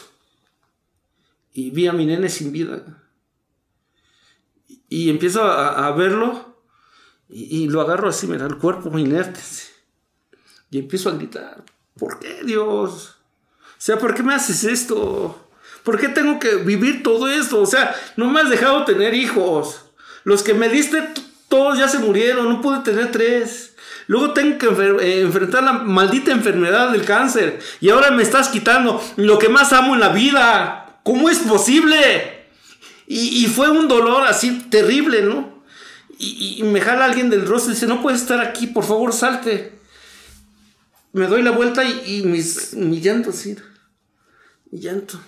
[1.54, 3.02] Y vi a mi nene sin vida.
[4.90, 6.51] Y, empiezo a, verlo
[7.32, 9.40] y, lo agarro así, mira, el cuerpo inerte.
[10.70, 11.64] Y empiezo a gritar,
[11.98, 13.18] ¿por qué Dios?
[13.62, 15.50] O sea, ¿por qué me haces esto?
[15.84, 17.62] ¿Por qué tengo que vivir todo esto?
[17.62, 19.86] O sea, no me has dejado tener hijos.
[20.24, 21.10] Los que me diste,
[21.48, 23.76] todos ya se murieron, no pude tener tres.
[24.08, 27.60] Luego tengo que eh, enfrentar la maldita enfermedad del cáncer.
[27.80, 31.00] Y ahora me estás quitando lo que más amo en la vida.
[31.04, 32.42] ¿Cómo es posible?
[33.08, 35.51] Y, fue un dolor así terrible, ¿no?
[36.24, 39.80] Y, me jala alguien del rostro y dice, no puedes estar aquí, por favor, salte.
[41.14, 43.56] Me doy la vuelta y, mis, mi llanto, sí.
[44.70, 45.20] Mi llanto.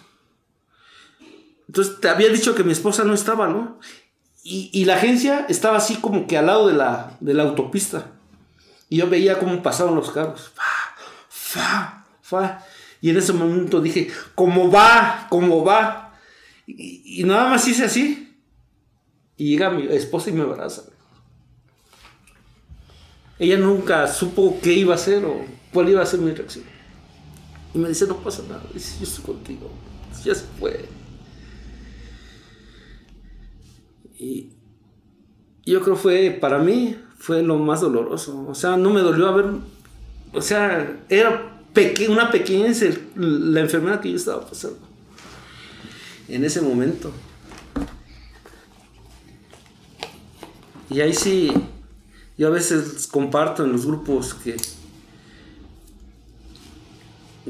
[1.68, 3.80] Entonces te había dicho que mi esposa no estaba, ¿no?
[4.44, 8.12] Y, la agencia estaba así como que al lado de la, de la autopista.
[8.90, 10.52] Y yo veía cómo pasaban los carros.
[10.54, 10.96] Fa,
[11.30, 12.66] fa, fa.
[13.02, 15.28] Y en ese momento dije, ¿cómo va?
[15.30, 16.14] ¿Cómo va?
[16.68, 18.33] Y, nada más hice así.
[19.44, 20.84] Y llega mi esposa y me abraza.
[23.38, 26.64] Ella nunca supo qué iba a hacer o cuál iba a ser mi reacción.
[27.74, 28.64] Y me dice, no pasa nada.
[28.74, 29.70] Dice, yo estoy contigo.
[30.24, 30.86] Ya se fue.
[34.18, 34.54] Y
[35.66, 38.46] yo creo fue, para mí, fue lo más doloroso.
[38.48, 39.48] O sea, no me dolió haber,
[40.32, 41.66] o sea, era
[42.08, 42.82] una pequeñez
[43.18, 44.80] la enfermedad que yo estaba pasando.
[46.30, 47.12] En ese momento.
[50.90, 51.52] Y ahí sí,
[52.38, 54.58] yo a veces comparto en los grupos que,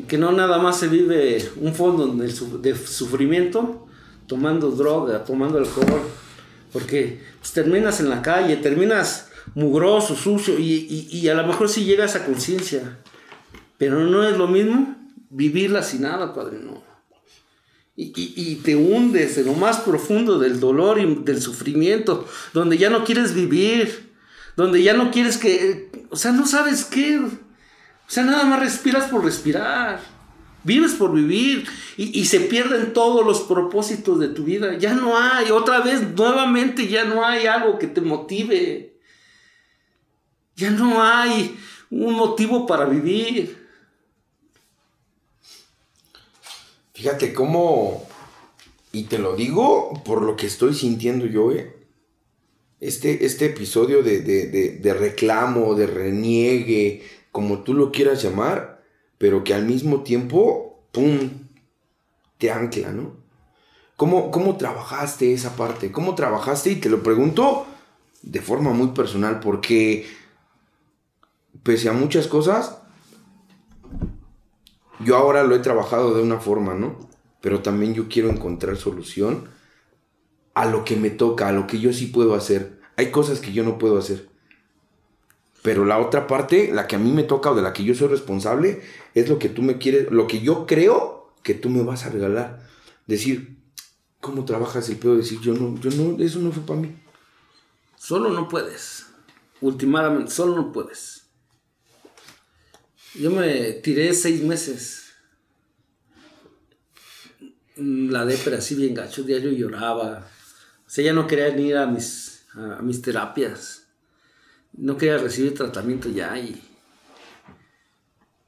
[0.07, 3.88] que no nada más se vive un fondo de sufrimiento
[4.27, 6.01] tomando droga, tomando alcohol
[6.73, 12.15] porque pues, terminas en la calle, terminas mugroso, sucio, y, a lo mejor sí llegas
[12.15, 12.97] a conciencia.
[13.77, 14.95] Pero no es lo mismo
[15.29, 16.81] vivirla sin nada, Padre, no.
[17.95, 23.03] Y, te hundes en lo más profundo del dolor y del sufrimiento, donde ya no
[23.03, 24.11] quieres vivir,
[24.55, 27.29] donde ya no quieres que, o sea, no sabes qué, o
[28.07, 30.01] sea, nada más respiras por respirar.
[30.63, 31.67] Vives por vivir
[31.97, 34.77] y, se pierden todos los propósitos de tu vida.
[34.77, 38.97] Ya no hay, otra vez, nuevamente, ya no hay algo que te motive.
[40.55, 41.57] Ya no hay
[41.89, 43.62] un motivo para vivir.
[46.93, 48.05] Fíjate cómo,
[48.91, 51.75] y te lo digo por lo que estoy sintiendo yo, eh.
[52.79, 58.83] Este, este episodio de, de reclamo, de reniegue, como tú lo quieras llamar,
[59.17, 61.29] pero que al mismo tiempo, ¡pum!,
[62.37, 63.15] te ancla, ¿no?
[63.95, 65.91] ¿Cómo, ¿Cómo trabajaste esa parte?
[65.91, 66.71] ¿Cómo trabajaste?
[66.71, 67.65] Y te lo pregunto
[68.21, 70.05] de forma muy personal, porque
[71.63, 72.79] pese a muchas cosas,
[75.04, 76.97] yo ahora lo he trabajado de una forma, ¿no?
[77.41, 79.49] Pero también yo quiero encontrar solución
[80.54, 82.80] a lo que me toca, a lo que yo sí puedo hacer.
[82.95, 84.30] Hay cosas que yo no puedo hacer.
[85.62, 87.95] Pero la otra parte, la que a mí me toca o de la que yo
[87.95, 88.82] soy responsable,
[89.14, 92.10] es lo que tú me quieres, lo que yo creo que tú me vas a
[92.10, 92.68] regalar.
[93.08, 93.58] Decir,
[94.20, 95.16] ¿cómo trabajas el pedo?
[95.16, 96.95] Decir, yo no, yo no, eso no fue para mí.
[97.95, 99.08] Solo no puedes.
[99.62, 101.22] Últimamente, solo no puedes.
[103.16, 105.14] Yo me tiré seis meses.
[107.76, 110.28] La depre así bien gacho, diario lloraba.
[110.86, 113.84] O sea, ya no quería ir a mis, a mis terapias
[114.78, 116.61] no quería recibir tratamiento ya y,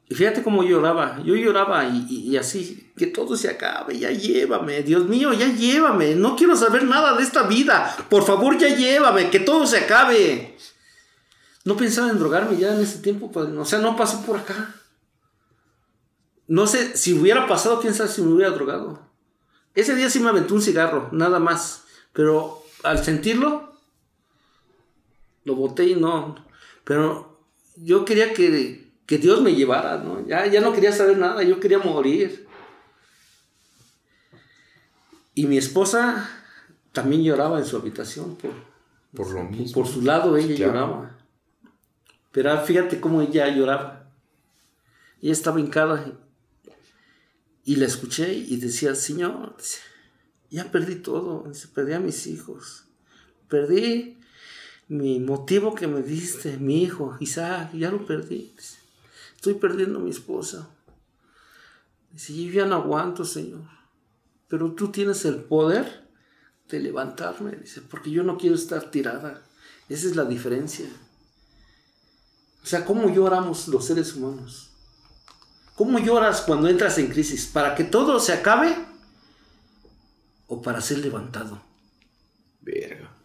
[0.08, 5.08] y fíjate cómo lloraba, yo lloraba y, así, que todo se acabe, ya llévame, Dios
[5.08, 9.40] mío, ya llévame, no quiero saber nada de esta vida, por favor ya llévame, que
[9.40, 10.58] todo se acabe.
[11.66, 14.76] No pensaba en drogarme ya en ese tiempo, pues, o sea, no pasó por acá.
[16.48, 19.00] No sé, si hubiera pasado, quién sabe si me hubiera drogado.
[19.74, 23.74] Ese día sí me aventó un cigarro, nada más, pero al sentirlo,
[25.44, 26.36] lo boté y no.
[26.84, 27.40] Pero
[27.76, 30.26] yo quería que, que Dios me llevara, ¿no?
[30.28, 32.48] Ya, ya no quería saber nada, yo quería morir.
[35.34, 36.30] Y mi esposa
[36.92, 38.52] también lloraba en su habitación por,
[39.16, 39.74] por lo mismo.
[39.74, 41.15] Por su lado ella lloraba.
[42.36, 44.12] Pero fíjate cómo ella lloraba.
[45.22, 46.12] Ella estaba hincada
[47.64, 49.56] y la escuché y decía, Señor,
[50.50, 52.88] ya perdí todo, perdí a mis hijos,
[53.48, 54.18] perdí
[54.90, 58.54] mi motivo que me diste, mi hijo, Isaac, ya lo perdí.
[59.38, 60.68] Estoy perdiendo a mi esposa.
[62.12, 63.64] Dice, yo ya no aguanto, Señor.
[64.50, 66.06] Pero tú tienes el poder
[66.68, 69.42] de levantarme, dice, porque yo no quiero estar tirada.
[69.88, 70.86] Esa es la diferencia.
[72.66, 74.72] O sea, ¿cómo lloramos los seres humanos?
[75.76, 77.46] ¿Cómo lloras cuando entras en crisis?
[77.46, 78.76] ¿Para que todo se acabe?
[80.48, 81.62] ¿O para ser levantado?
[82.62, 83.16] Verga.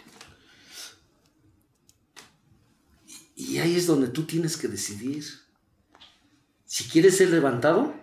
[3.35, 5.25] Y ahí es donde tú tienes que decidir.
[6.67, 7.95] Si quieres ser levantado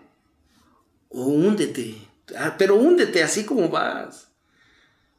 [1.10, 2.02] o húndete.
[2.36, 4.30] Ah, pero húndete así como vas.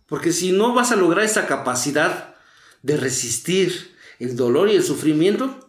[0.07, 2.35] Porque si no vas a lograr esa capacidad
[2.83, 5.68] de resistir el dolor y el sufrimiento,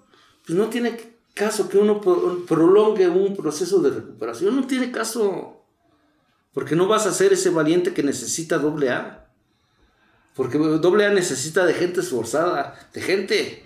[0.50, 0.98] pues no tiene
[1.36, 4.56] caso que uno prolongue un proceso de recuperación.
[4.56, 5.64] No tiene caso.
[6.54, 9.30] Porque no vas a ser ese valiente que necesita doble A.
[10.34, 13.64] Porque doble A necesita de gente esforzada, de gente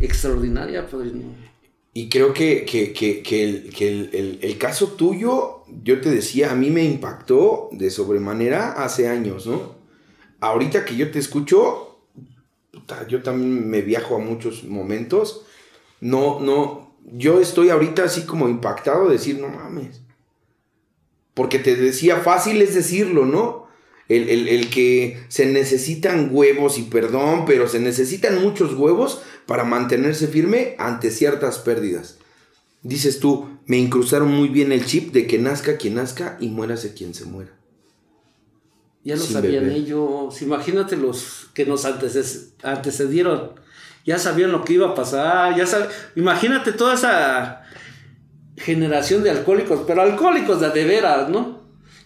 [0.00, 1.34] extraordinaria, padrino.
[1.94, 2.66] Y creo que,
[4.42, 9.76] el, caso tuyo, yo te decía, a mí me impactó de sobremanera hace años, ¿no?
[10.40, 11.93] Ahorita que yo te escucho,
[13.08, 15.44] yo también me viajo a muchos momentos.
[16.00, 20.00] No, no, yo estoy ahorita así como impactado de decir, no mames.
[21.34, 23.64] Porque te decía, fácil es decirlo, ¿no?
[24.08, 30.76] El, que se necesitan huevos y perdón, pero se necesitan muchos huevos para mantenerse firme
[30.78, 32.18] ante ciertas pérdidas.
[32.82, 36.92] Dices tú, me incrustaron muy bien el chip de que nazca quien nazca y muérase
[36.92, 37.52] quien se muera.
[39.04, 40.40] Ya lo sabían ellos.
[40.42, 43.52] Imagínate los que nos antecedieron.
[44.04, 45.54] Ya sabían lo que iba a pasar.
[45.56, 45.66] Ya
[46.16, 47.62] Imagínate toda esa
[48.56, 51.64] generación de alcohólicos, pero alcohólicos de, de veras, ¿no?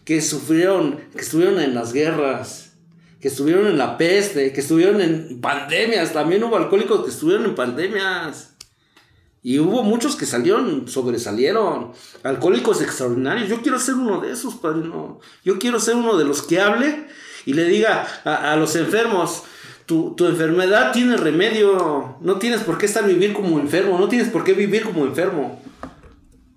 [0.08, 2.72] que sufrieron, que estuvieron en las guerras,
[3.20, 6.14] que estuvieron en la peste, que estuvieron en pandemias.
[6.14, 8.56] También hubo alcohólicos que estuvieron en pandemias.
[9.48, 11.92] Y hubo muchos que salieron, sobresalieron.
[12.22, 13.48] Alcohólicos extraordinarios.
[13.48, 15.20] Yo quiero ser uno de esos, padrino.
[15.42, 17.06] Yo quiero ser uno de los que hable
[17.46, 19.44] y le diga a, los enfermos,
[19.86, 22.18] tu, tu, enfermedad tiene remedio.
[22.20, 23.98] No tienes por qué estar vivir como enfermo.
[23.98, 25.62] No tienes por qué vivir como enfermo.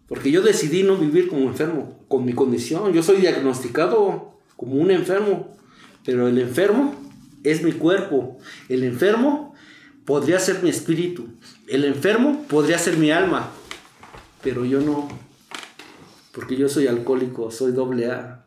[0.09, 2.91] Porque yo decidí no vivir como enfermo, con mi condición.
[2.91, 5.55] Yo soy diagnosticado como un enfermo.
[6.03, 6.93] Pero el enfermo
[7.45, 8.37] es mi cuerpo.
[8.67, 9.55] El enfermo
[10.03, 11.29] podría ser mi espíritu.
[11.71, 13.49] El enfermo podría ser mi alma.
[14.43, 15.09] Pero yo no.
[16.31, 18.45] Porque yo soy alcohólico, soy doble A.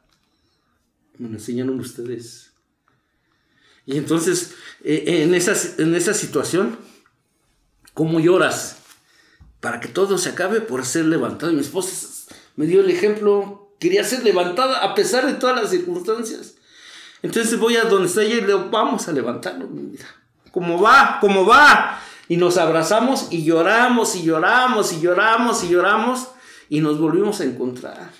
[1.18, 2.52] Me lo enseñaron ustedes.
[3.86, 6.78] Y entonces, eh, en, esa, en esa situación,
[7.92, 8.78] ¿cómo lloras?
[9.64, 11.50] para que todo se acabe por ser levantado.
[11.50, 15.70] Y mi esposa me dio el ejemplo, quería ser levantada a pesar de todas las
[15.70, 16.56] circunstancias.
[17.22, 20.04] Entonces voy a donde está ella y le digo, vamos a levantarnos, mira.
[20.52, 21.16] ¿Cómo va?
[21.18, 21.98] ¿Cómo va?
[22.28, 26.28] Y nos abrazamos y lloramos y lloramos y lloramos y lloramos
[26.68, 28.10] y nos volvimos a encontrar.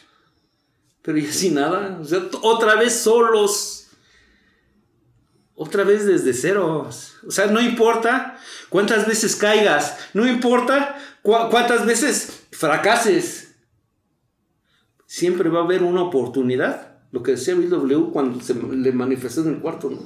[1.02, 3.80] Pero ya sin nada, o sea, otra vez solos.
[5.56, 7.14] Otra vez desde ceros.
[7.26, 8.38] O sea, no importa
[8.70, 13.54] cuántas veces caigas, no importa ¿Cuántas veces fracases?
[15.06, 16.98] Siempre va a haber una oportunidad.
[17.12, 20.00] Lo que decía Bill W cuando se le manifestó en el cuarto, ¿no?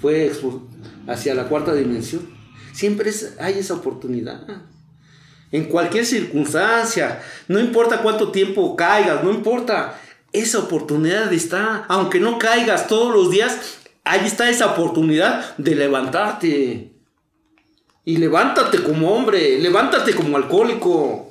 [0.00, 0.30] Fue
[1.08, 2.35] hacia la cuarta dimensión.
[2.76, 3.10] Siempre
[3.40, 4.42] hay esa oportunidad.
[5.50, 9.98] En cualquier circunstancia, no importa cuánto tiempo caigas, no importa,
[10.30, 16.92] esa oportunidad está, aunque no caigas todos los días, ahí está esa oportunidad de levantarte.
[18.04, 21.25] Y levántate como hombre, levántate como alcohólico.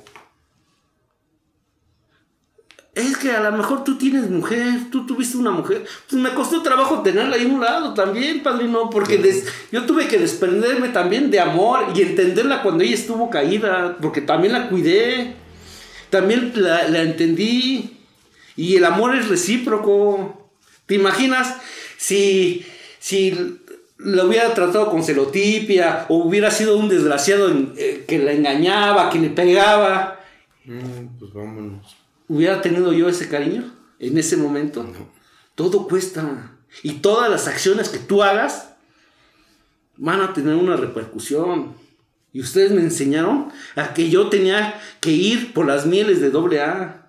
[2.96, 5.84] Es que a lo mejor tú tienes mujer, tú tuviste una mujer.
[6.08, 10.18] Pues me costó trabajo tenerla ahí a un lado también, padrino, porque yo tuve que
[10.18, 15.34] desprenderme también de amor y entenderla cuando ella estuvo caída, porque también la cuidé,
[16.08, 17.98] también la, la entendí.
[18.56, 20.48] Y el amor es recíproco.
[20.86, 21.54] ¿Te imaginas
[21.98, 22.64] si,
[22.98, 23.58] si
[23.98, 29.18] lo hubiera tratado con celotipia o hubiera sido un desgraciado eh, que la engañaba, que
[29.18, 30.18] le pegaba.
[30.64, 31.95] pues vámonos.
[32.28, 34.82] ¿Hubiera tenido yo ese cariño en ese momento?
[34.82, 35.10] No.
[35.54, 36.52] Todo cuesta.
[36.82, 38.70] Y todas las acciones que tú hagas
[39.96, 41.74] van a tener una repercusión.
[42.32, 46.60] Y ustedes me enseñaron a que yo tenía que ir por las mieles de doble
[46.60, 47.08] A.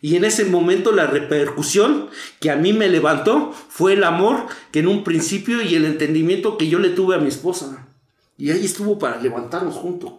[0.00, 2.08] Y en ese momento la repercusión
[2.40, 6.56] que a mí me levantó fue el amor que en un principio y el entendimiento
[6.56, 7.88] que yo le tuve a mi esposa.
[8.36, 10.12] Y ahí estuvo para levantarnos juntos.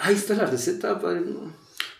[0.00, 1.22] Ahí está la receta, padre.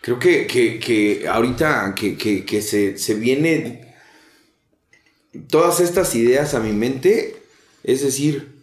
[0.01, 3.95] Creo que, que, ahorita que, que se, se viene
[5.49, 7.41] todas estas ideas a mi mente,
[7.83, 8.59] es decir,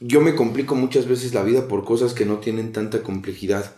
[0.00, 3.74] yo me complico muchas veces la vida por cosas que no tienen tanta complejidad.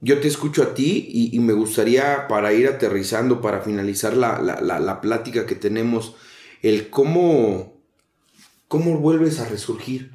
[0.00, 5.00] Yo te escucho a ti y, me gustaría para ir aterrizando, para finalizar la, la,
[5.00, 6.14] plática que tenemos,
[6.62, 7.76] el cómo,
[8.68, 10.12] cómo vuelves a resurgir.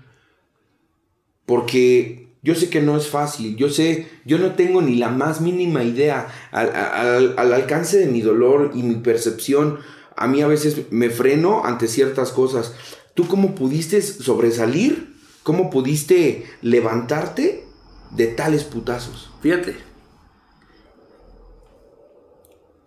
[1.46, 5.42] Porque yo sé que no es fácil, yo sé, yo no tengo ni la más
[5.42, 9.80] mínima idea al, al alcance de mi dolor y mi percepción.
[10.16, 12.74] A mí a veces me freno ante ciertas cosas,
[13.14, 15.14] ¿Tú cómo pudiste sobresalir?
[15.44, 17.66] ¿Cómo pudiste levantarte
[18.12, 19.32] de tales putazos?
[19.42, 19.76] Fíjate.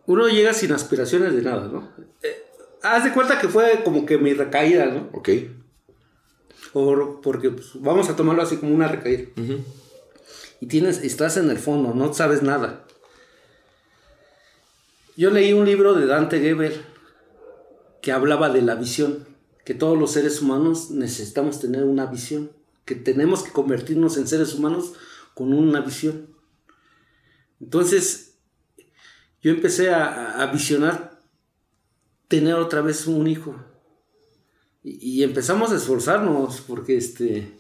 [0.07, 1.89] Uno llega sin aspiraciones de nada, ¿no?
[2.23, 2.45] Eh,
[2.83, 5.11] haz de cuenta que fue como que mi recaída, ¿no?
[5.13, 5.29] Ok.
[6.73, 9.29] Porque pues, vamos a tomarlo así como una recaída.
[10.61, 12.87] Y tienes, estás en el fondo, no sabes nada.
[15.17, 16.85] Yo leí un libro de Dante Geber
[18.03, 19.27] que hablaba de la visión
[19.67, 22.53] que todos los seres humanos necesitamos tener una visión,
[22.85, 24.93] que tenemos que convertirnos en seres humanos
[25.35, 26.29] con una visión.
[27.61, 28.37] Entonces,
[29.43, 31.21] yo empecé a, visionar
[32.29, 33.57] tener otra vez un hijo.
[34.89, 37.53] Y, empezamos a esforzarnos porque este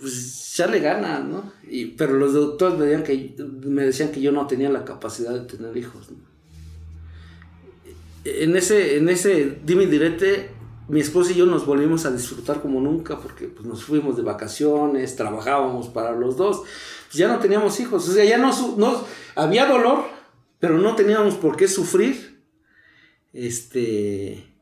[0.00, 1.52] pues ya le gana, ¿no?
[1.70, 3.36] Y, pero los doctores me decían, que,
[3.68, 6.10] me decían que yo no tenía la capacidad de tener hijos.
[6.10, 6.34] ¿no?
[8.24, 10.50] en ese, en ese dime direte,
[10.88, 14.22] mi esposa y yo nos volvimos a disfrutar como nunca porque pues, nos fuimos de
[14.22, 16.62] vacaciones, trabajábamos para los dos,
[17.06, 20.04] pues, ya no teníamos hijos, o sea, ya no, no, había dolor,
[20.58, 22.42] pero no teníamos por qué sufrir
[23.32, 24.53] este,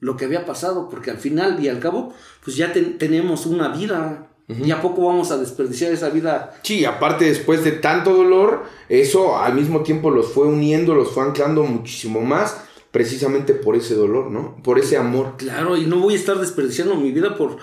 [0.00, 4.26] lo que había pasado, porque al final y al cabo, pues ya tenemos una vida,
[4.48, 6.58] ¿Y a poco vamos a desperdiciar esa vida?
[6.64, 11.22] Sí, aparte después de tanto dolor, eso al mismo tiempo los fue uniendo, los fue
[11.22, 12.56] anclando muchísimo más
[12.90, 14.56] precisamente por ese dolor, ¿no?
[14.62, 15.34] Por ese amor.
[15.36, 17.58] Claro, y no voy a estar desperdiciando mi vida por...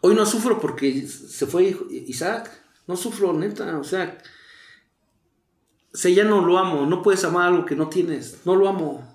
[0.00, 2.50] Hoy no sufro porque se fue Isaac.
[2.86, 3.78] No sufro, neta.
[3.78, 4.18] O sea,
[5.92, 6.86] si ya no lo amo.
[6.86, 8.40] No puedes amar algo que no tienes.
[8.44, 9.05] No lo amo.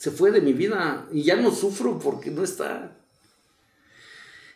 [0.00, 2.96] Se fue de mi vida y ya no sufro porque no está.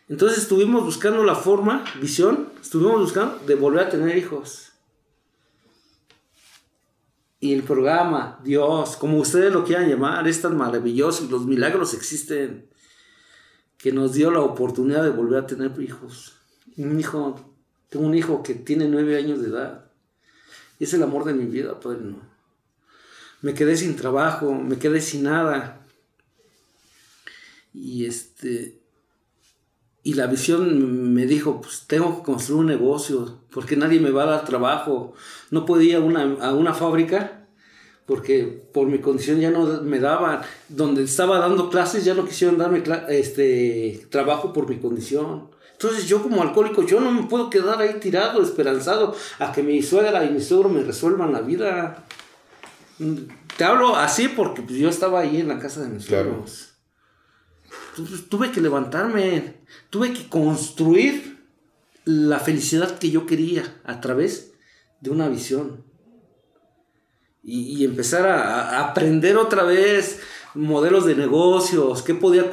[0.09, 4.65] Entonces estuvimos buscando la forma, visión, estuvimos buscando de volver a tener hijos
[7.45, 11.93] y el programa, Dios, como ustedes lo quieran llamar, es tan maravilloso y los milagros
[11.93, 12.67] existen
[13.77, 16.33] que nos dio la oportunidad de volver a tener hijos.
[16.75, 17.55] Un hijo,
[17.89, 19.85] tengo un hijo que tiene nueve años de edad.
[20.79, 21.99] Es el amor de mi vida, Padre.
[22.01, 22.34] No.
[23.45, 25.79] Me quedé sin trabajo, me quedé sin nada.
[27.75, 28.79] Y este,
[30.01, 34.23] y la visión me dijo, pues tengo que construir un negocio, porque nadie me va
[34.23, 35.13] a dar trabajo.
[35.51, 37.45] No podía ir a una, a una fábrica,
[38.07, 40.41] porque por mi condición ya no me daban.
[40.67, 45.51] Donde estaba dando clases ya no quisieron darme este, trabajo por mi condición.
[45.73, 49.83] Entonces yo como alcohólico, yo no me puedo quedar ahí tirado, esperanzado, a que mi
[49.83, 52.07] suegra y mi suegro me resuelvan la vida.
[53.57, 56.75] Te hablo así porque pues, yo estaba ahí en la casa de mis suegros
[58.29, 59.55] tuve que levantarme,
[59.89, 61.43] tuve que construir
[62.03, 64.53] la felicidad que yo quería a través
[65.01, 65.83] de una visión.
[67.47, 70.19] Y, empezar a, aprender otra vez
[70.55, 72.49] modelos de negocios, qué podía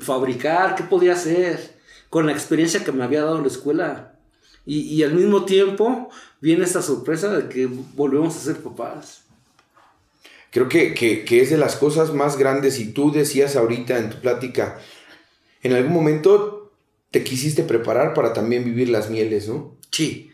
[0.00, 4.18] fabricar, qué podía hacer, con la experiencia que me había dado la escuela.
[4.64, 6.08] Y, y al mismo tiempo
[6.40, 9.24] viene esta sorpresa de que volvemos a ser papás.
[10.50, 14.20] Creo que, que, es de las cosas más grandes y tú decías ahorita en tu
[14.20, 14.80] plática,
[15.62, 16.72] en algún momento
[17.10, 19.76] te quisiste preparar para también vivir las mieles, ¿no?
[19.90, 20.30] Sí,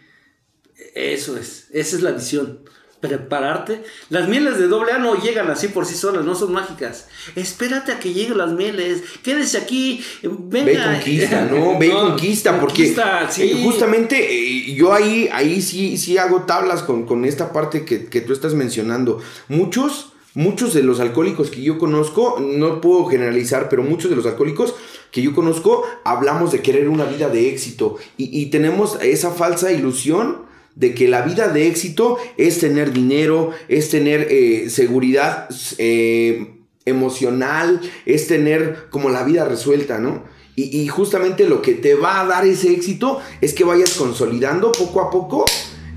[0.94, 2.64] eso es, esa es la visión.
[3.00, 3.82] Prepararte.
[4.08, 7.08] Las mieles de doble A no llegan así por sí solas, no son mágicas.
[7.34, 9.02] Espérate a que lleguen las mieles.
[9.22, 10.02] Quédese aquí.
[10.22, 10.88] Venga.
[10.88, 11.78] Ve conquista, ¿no?
[11.78, 12.94] Ve conquista, porque
[13.38, 18.20] eh, justamente eh, yo ahí, ahí sí, sí hago tablas con, esta parte que, que
[18.20, 19.20] tú estás mencionando.
[19.48, 24.26] Muchos muchos de los alcohólicos que yo conozco, no puedo generalizar, pero muchos de los
[24.26, 24.74] alcohólicos
[25.10, 30.45] que yo conozco hablamos de querer una vida de éxito y, tenemos esa falsa ilusión
[30.76, 35.48] de que la vida de éxito es tener dinero, es tener eh, seguridad
[35.78, 40.22] eh, emocional, es tener como la vida resuelta, ¿no?
[40.58, 45.02] Y, justamente lo que te va a dar ese éxito es que vayas consolidando poco
[45.02, 45.44] a poco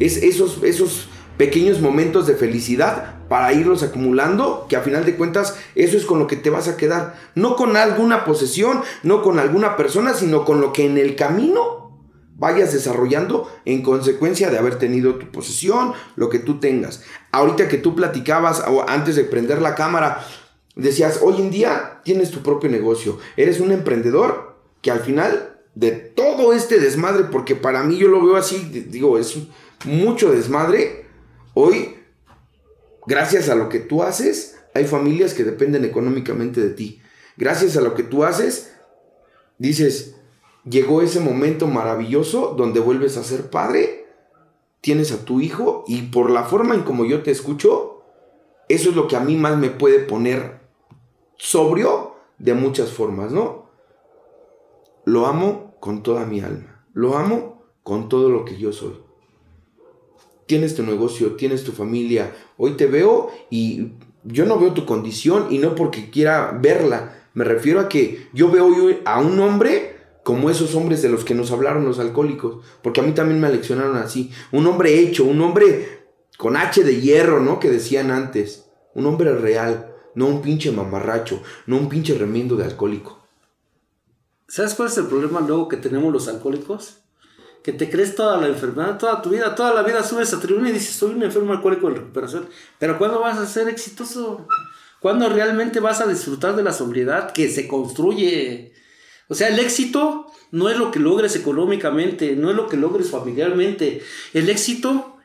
[0.01, 1.07] es esos, esos
[1.37, 6.19] pequeños momentos de felicidad para irlos acumulando, que a final de cuentas eso es con
[6.19, 7.15] lo que te vas a quedar.
[7.35, 11.88] No con alguna posesión, no con alguna persona, sino con lo que en el camino
[12.39, 17.03] vayas desarrollando en consecuencia de haber tenido tu posesión, lo que tú tengas.
[17.31, 20.25] Ahorita que tú platicabas, antes de prender la cámara,
[20.75, 25.91] decías, hoy en día tienes tu propio negocio, eres un emprendedor que al final de
[25.91, 28.57] todo este desmadre, porque para mí yo lo veo así,
[28.89, 29.37] digo, es
[29.85, 31.09] mucho desmadre,
[31.61, 31.95] Hoy,
[33.05, 37.01] gracias a lo que tú haces, hay familias que dependen económicamente de ti.
[37.37, 38.71] Gracias a lo que tú haces,
[39.57, 40.15] dices,
[40.69, 44.07] llegó ese momento maravilloso donde vuelves a ser padre,
[44.81, 48.03] tienes a tu hijo y por la forma en como yo te escucho,
[48.67, 50.59] eso es lo que a mí más me puede poner
[51.37, 53.69] sobrio de muchas formas, ¿no?
[55.05, 59.09] Lo amo con toda mi alma, lo amo con todo lo que yo soy
[60.49, 63.91] tienes tu negocio, tienes tu familia, hoy te veo y
[64.23, 68.49] yo no veo tu condición y no porque quiera verla, me refiero a que yo
[68.49, 69.98] veo hoy a un hombre
[70.29, 73.47] como esos hombres de los que nos hablaron los alcohólicos, porque a mí también me
[73.47, 76.05] aleccionaron así, un hombre hecho, un hombre
[76.37, 77.59] con H de hierro, ¿no?
[77.59, 82.65] Que decían antes, un hombre real, no un pinche mamarracho, no un pinche remiendo de
[82.65, 83.25] alcohólico.
[84.47, 86.97] ¿Sabes cuál es el problema luego que tenemos los alcohólicos?
[87.63, 90.69] que te crees toda la enfermedad, toda tu vida, toda la vida subes a tribuna
[90.69, 92.47] y dices, soy un enfermo alcohólico en recuperación.
[92.77, 94.47] Pero ¿cuándo vas a ser exitoso?
[94.99, 98.73] ¿Cuándo realmente vas a disfrutar de la sobriedad que se construye?
[99.29, 103.09] O sea, el éxito no es lo que logres económicamente, no es lo que logres
[103.09, 104.01] familiarmente.
[104.33, 105.17] El éxito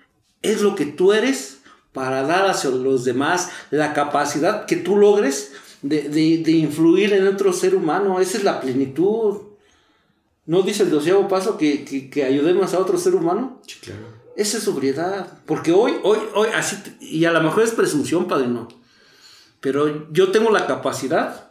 [0.43, 1.63] es lo que tú eres
[1.93, 5.53] para dar hacia los demás, la capacidad que tú logres
[5.83, 8.21] de, de influir en otro ser humano.
[8.21, 9.41] Esa es la plenitud.
[10.47, 13.61] ¿No dice el doceavo paso que, que, ayudemos a otro ser humano?
[13.67, 14.03] Sí, claro.
[14.37, 15.39] Esa es sobriedad.
[15.47, 18.69] Porque hoy, hoy, hoy, así, y a lo mejor es presunción, padrino.
[19.61, 21.44] Pero yo tengo la capacidad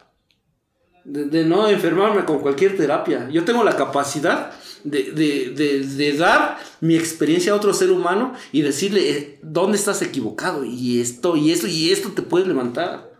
[1.04, 3.28] de, no enfermarme con cualquier terapia.
[3.30, 4.52] Yo tengo la capacidad
[4.84, 10.64] de, de, dar mi experiencia a otro ser humano y decirle eh, dónde estás equivocado
[10.64, 13.12] y esto y esto y esto te puede levantar.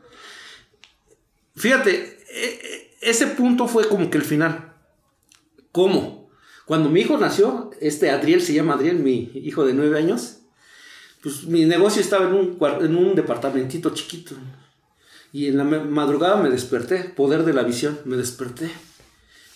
[1.57, 4.75] Fíjate, e, e, ese punto fue como que el final.
[5.73, 6.31] ¿Cómo?
[6.67, 10.39] Cuando mi hijo nació, este Adriel se llama Adriel, mi hijo de nueve años,
[11.23, 14.35] pues mi negocio estaba en un, en un departamentito chiquito.
[15.35, 18.71] Y en la madrugada me desperté, poder de la visión, me desperté.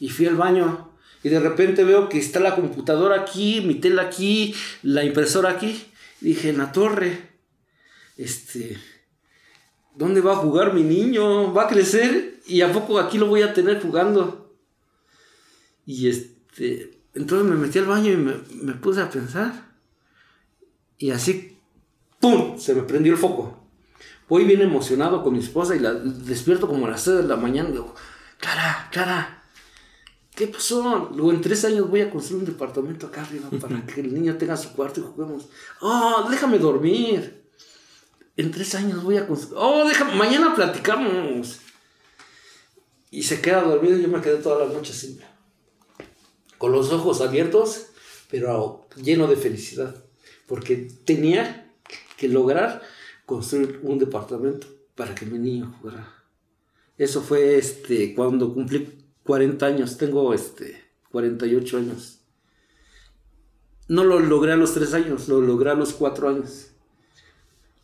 [0.01, 0.91] Y fui al baño.
[1.23, 5.81] Y de repente veo que está la computadora aquí, mi tela aquí, la impresora aquí.
[6.21, 7.31] dije, en la torre,
[8.17, 8.77] este,
[9.95, 11.55] ¿dónde va a jugar mi niño?
[11.55, 12.41] ¿Va a crecer?
[12.49, 14.53] ¿Y a poco aquí lo voy a tener jugando?
[15.87, 19.71] Y este, entonces me metí al baño y me, puse a pensar.
[20.99, 21.57] Y así,
[22.19, 22.59] ¡pum!
[22.59, 23.58] Se me prendió el foco.
[24.29, 27.37] Voy bien emocionado con mi esposa y la despierto como a las 6 de la
[27.37, 27.95] mañana y digo,
[28.39, 29.43] Clara, Clara,
[30.35, 31.11] ¿qué pasó?
[31.15, 34.37] Luego en tres años voy a construir un departamento acá arriba para que el niño
[34.37, 35.49] tenga su cuarto y juguemos.
[35.81, 37.45] Oh, déjame dormir.
[38.37, 39.61] En tres años voy a construir.
[39.63, 41.61] Oh, déjame, mañana platicamos.
[43.11, 45.19] Y se queda dormido y yo me quedé toda la noche así
[46.59, 47.87] con los ojos abiertos,
[48.31, 50.05] pero lleno de felicidad,
[50.47, 51.73] porque tenía
[52.17, 52.83] que lograr
[53.29, 56.13] construir un departamento para que mi niño jugara.
[56.97, 60.83] Eso fue este, cuando cumplí 40 años, tengo este,
[61.13, 62.19] 48 años.
[63.87, 66.71] No lo logré a los 3 años, lo logré a los 4 años.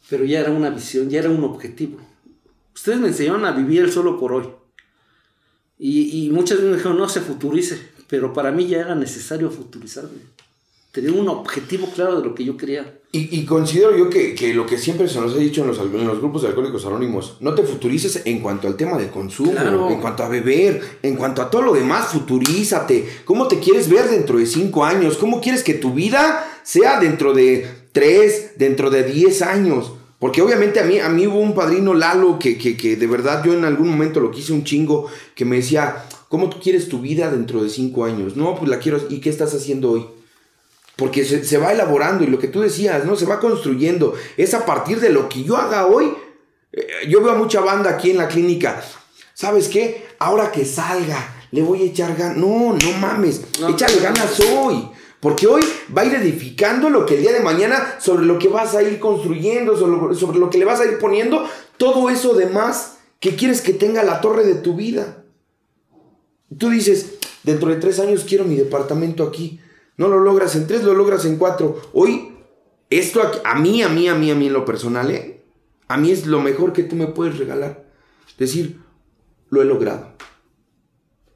[0.09, 2.01] Pero ya era una visión, ya era un objetivo.
[2.75, 4.49] Ustedes me enseñaron a vivir solo por hoy.
[5.79, 9.51] Y, y muchas veces me dijeron, no se futurice pero para mí ya era necesario
[9.51, 10.21] futurizarme.
[10.93, 13.01] Tener un objetivo claro de lo que yo quería.
[13.17, 16.05] Y, considero yo que, que, lo que siempre se nos ha dicho en los, en
[16.05, 19.53] los, grupos de alcohólicos anónimos, no te futurices en cuanto al tema del consumo,
[19.89, 23.09] en cuanto a beber, en cuanto a todo lo demás, futurízate.
[23.25, 25.17] ¿Cómo te quieres ver dentro de cinco años?
[25.17, 29.93] ¿Cómo quieres que tu vida sea dentro de tres, dentro de diez años?
[30.19, 33.45] Porque obviamente a mí, a mí hubo un padrino Lalo que, que, que de verdad
[33.45, 36.05] yo en algún momento lo quise un chingo, que me decía,
[36.35, 38.35] ¿Cómo tú quieres tu vida dentro de cinco años?
[38.35, 39.01] No, pues la quiero.
[39.09, 40.05] ¿Y qué estás haciendo hoy?
[40.97, 43.17] Porque se, va elaborando y lo que tú decías, ¿no?
[43.17, 44.15] Se va construyendo.
[44.37, 46.13] Es a partir de lo que yo haga hoy.
[46.73, 48.83] Eh, yo veo a mucha banda aquí en la clínica.
[49.35, 50.07] ¿Sabes qué?
[50.21, 52.37] Ahora que salga, le voy a echar ganas.
[52.37, 53.43] No, no mames.
[53.69, 54.89] Échale ganas hoy.
[55.19, 55.63] Porque hoy
[55.97, 58.83] va a ir edificando lo que el día de mañana, sobre lo que vas a
[58.83, 61.49] ir construyendo, sobre sobre lo que le vas a ir poniendo,
[61.79, 65.25] todo eso demás que quieres que tenga la torre de tu vida.
[66.59, 67.15] Tú dices,
[67.45, 69.61] Dentro de tres años quiero mi departamento aquí.
[69.97, 71.81] No lo logras en tres, lo logras en cuatro.
[71.93, 72.37] Hoy,
[72.91, 75.43] esto a, mí, a mí, a mí, a mí en lo personal, ¿eh?
[75.89, 77.85] A mí es lo mejor que tú me puedes regalar.
[78.39, 78.81] Decir,
[79.51, 80.15] lo he logrado.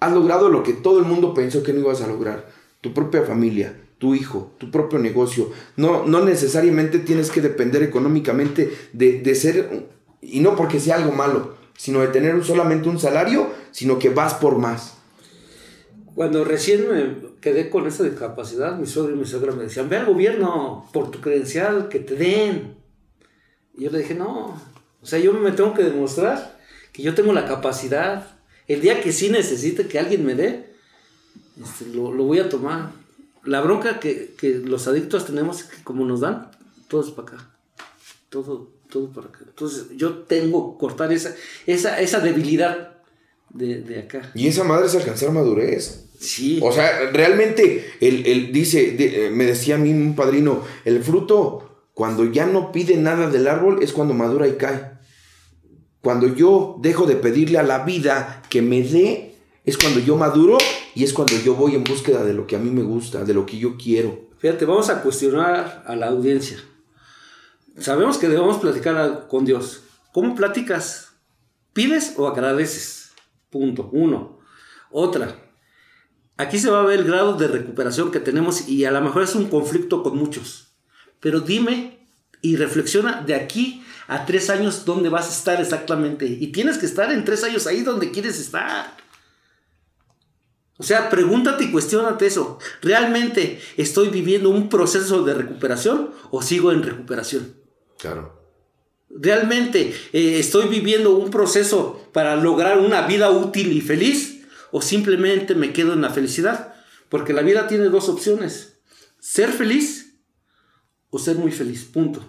[0.01, 2.49] Has logrado lo que todo el mundo pensó que no ibas a lograr.
[2.81, 5.51] Tu propia familia, tu hijo, tu propio negocio.
[5.77, 9.89] No, no necesariamente tienes que depender económicamente de, de ser,
[10.21, 14.35] y no porque sea algo malo, sino de tener solamente un salario, sino que vas
[14.35, 14.99] por más.
[16.15, 19.97] Cuando recién me quedé con esa discapacidad, mi suegro y mi suegra me decían, ve
[19.97, 22.77] al gobierno por tu credencial, que te den.
[23.77, 24.61] Y yo le dije, no,
[25.01, 26.59] o sea, yo me tengo que demostrar
[26.93, 28.27] que yo tengo la capacidad.
[28.67, 30.75] El día que sí necesite que alguien me dé,
[31.63, 32.91] este, lo, lo, voy a tomar.
[33.45, 36.51] La bronca que, que, los adictos tenemos es que como nos dan,
[36.89, 37.51] todo es para acá.
[38.29, 39.41] Todo, todo para acá.
[39.47, 41.35] Entonces yo tengo que cortar esa,
[41.67, 42.97] esa, esa debilidad
[43.51, 44.31] de, de acá.
[44.35, 46.08] Y esa madre es alcanzar madurez.
[46.19, 46.59] Sí.
[46.63, 52.25] O sea, realmente, él, dice, eh, me decía a mí un padrino, el fruto, cuando
[52.25, 54.99] ya no pide nada del árbol, es cuando madura y cae.
[56.01, 60.59] Cuando yo dejo de pedirle a la vida que me dé, es cuando yo maduro
[60.95, 63.35] y es cuando yo voy en búsqueda de lo que a mí me gusta, de
[63.35, 64.29] lo que yo quiero.
[64.39, 66.59] Fíjate, vamos a cuestionar a la audiencia.
[67.79, 69.83] Sabemos que debemos platicar con Dios.
[70.13, 71.13] ¿Cómo platicas?
[71.73, 73.11] ¿Pides o agradeces?
[73.51, 73.89] Punto.
[73.93, 74.39] Uno.
[74.91, 75.48] Otra.
[76.39, 79.25] Aquí se va a ver el grado de recuperación que tenemos y a lo mejor
[79.25, 80.69] es un conflicto con muchos.
[81.19, 81.99] Pero dime
[82.41, 86.27] y reflexiona de aquí a tres años dónde vas a estar exactamente.
[86.27, 88.97] Y tienes que estar en tres años ahí donde quieres estar.
[90.77, 92.61] O sea, pregúntate y cuestionate eso.
[92.83, 97.53] ¿Realmente estoy viviendo un proceso de recuperación o sigo en recuperación?
[97.99, 98.41] Claro.
[99.11, 104.38] ¿Realmente eh, estoy viviendo un proceso para lograr una vida útil y feliz?
[104.73, 106.75] O simplemente me quedo en la felicidad.
[107.09, 108.81] Porque la vida tiene dos opciones.
[109.19, 110.21] Ser feliz
[111.11, 111.85] o ser muy feliz.
[111.85, 112.23] Punto.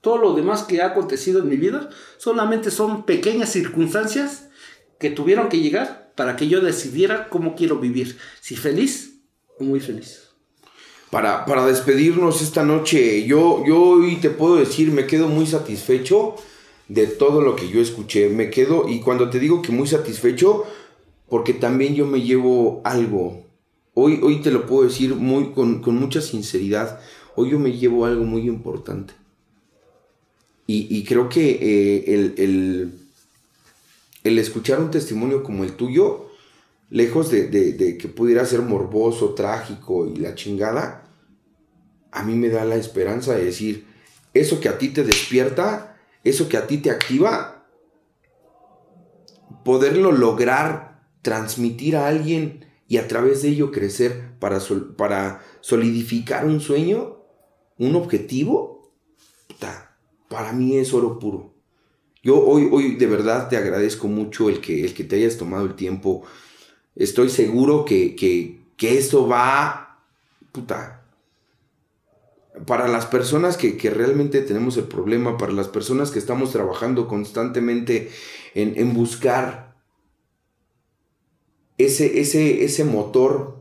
[0.00, 4.48] Todo lo demás que ha acontecido en mi vida solamente son pequeñas circunstancias
[4.98, 8.16] que tuvieron que llegar para que yo decidiera cómo quiero vivir.
[8.40, 9.20] Si feliz
[9.58, 10.22] o muy feliz.
[11.10, 16.36] Para, para despedirnos esta noche, yo, yo hoy te puedo decir, me quedo muy satisfecho
[16.88, 18.28] de todo lo que yo escuché.
[18.28, 20.64] Me quedo, y cuando te digo que muy satisfecho,
[21.28, 23.44] porque también yo me llevo algo.
[23.94, 27.00] Hoy, hoy te lo puedo decir muy, con, mucha sinceridad.
[27.34, 29.14] Hoy yo me llevo algo muy importante.
[30.68, 32.98] Y, creo que eh, el,
[34.24, 36.26] el, escuchar un testimonio como el tuyo,
[36.90, 41.06] lejos de, de, que pudiera ser morboso, trágico y la chingada,
[42.10, 43.86] a mí me da la esperanza de decir,
[44.34, 47.64] eso que a ti te despierta, eso que a ti te activa,
[49.64, 50.85] poderlo lograr
[51.26, 54.60] transmitir a alguien y a través de ello crecer para,
[54.96, 57.16] para solidificar un sueño,
[57.78, 58.92] un objetivo,
[60.28, 61.52] para mí es oro puro.
[62.22, 65.66] Yo hoy, hoy de verdad te agradezco mucho el que, el que te hayas tomado
[65.66, 66.22] el tiempo.
[66.94, 69.98] Estoy seguro que, que, que esto va,
[70.52, 71.02] puta,
[72.66, 77.08] para las personas que, que, realmente tenemos el problema, para las personas que estamos trabajando
[77.08, 78.12] constantemente
[78.54, 79.65] en, en buscar
[81.78, 83.56] ese, ese, ese motor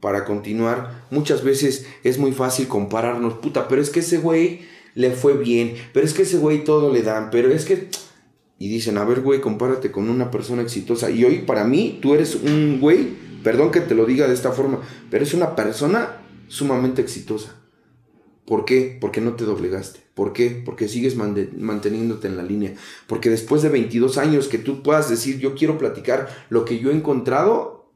[0.00, 4.60] para continuar, muchas veces es muy fácil compararnos, puta, pero es que ese güey
[4.94, 7.88] le fue bien, pero es que ese güey todo le dan, pero es que...
[8.60, 11.10] Y dicen, a ver, güey, compárate con una persona exitosa.
[11.10, 13.10] Y hoy para mí, tú eres un güey,
[13.44, 14.80] perdón que te lo diga de esta forma,
[15.10, 16.16] pero es una persona
[16.48, 17.54] sumamente exitosa.
[18.44, 18.98] ¿Por qué?
[19.00, 20.00] Porque no te doblegaste.
[20.18, 20.60] ¿Por qué?
[20.64, 22.74] Porque sigues manteniéndote en la línea.
[23.06, 26.90] Porque después de 22 años que tú puedas decir, yo quiero platicar lo que yo
[26.90, 27.92] he encontrado,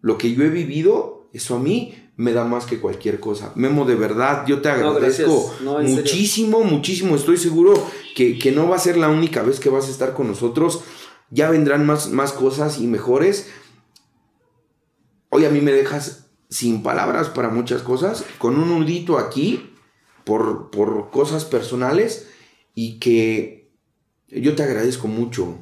[0.00, 3.50] lo que yo he vivido, eso a mí me da más que cualquier cosa.
[3.56, 5.52] Memo, de verdad, yo te agradezco
[5.82, 7.16] muchísimo, muchísimo.
[7.16, 7.74] Estoy seguro
[8.14, 10.84] que, que, no va a ser la única vez que vas a estar con nosotros.
[11.30, 13.50] Ya vendrán más, más cosas y mejores.
[15.30, 19.67] Hoy a mí me dejas sin palabras para muchas cosas, con un nudito aquí
[20.28, 22.28] por, cosas personales
[22.74, 23.70] y que
[24.28, 25.56] yo te agradezco mucho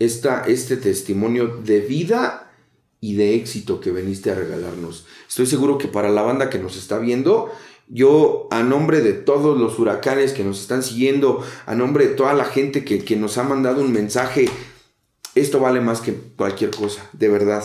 [0.00, 2.52] esta, este testimonio de vida
[3.00, 5.06] y de éxito que veniste a regalarnos.
[5.28, 7.52] Estoy seguro que para la banda que nos está viendo,
[7.88, 12.34] yo a nombre de todos los huracanes que nos están siguiendo, a nombre de toda
[12.34, 14.48] la gente que, que nos ha mandado un mensaje,
[15.36, 17.64] esto vale más que cualquier cosa, de verdad.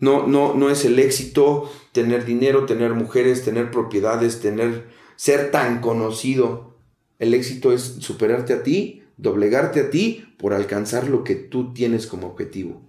[0.00, 5.80] No, no, no es el éxito tener dinero, tener mujeres, tener propiedades, tener ser tan
[5.80, 6.74] conocido.
[7.18, 12.06] El éxito es superarte a ti, doblegarte a ti por alcanzar lo que tú tienes
[12.06, 12.82] como objetivo.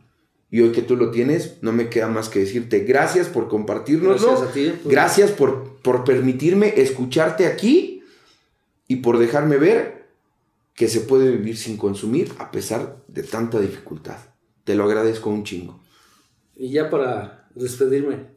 [0.51, 4.27] Y hoy que tú lo tienes, no me queda más que decirte gracias por compartirnoslo.
[4.27, 4.73] Gracias a ti.
[4.81, 4.91] pues.
[4.91, 8.03] Gracias por, por permitirme escucharte aquí
[8.87, 10.05] y por dejarme ver
[10.75, 14.17] que se puede vivir sin consumir a pesar de tanta dificultad.
[14.63, 15.79] Te lo agradezco un chingo.
[16.55, 18.27] Y ya para despedirme,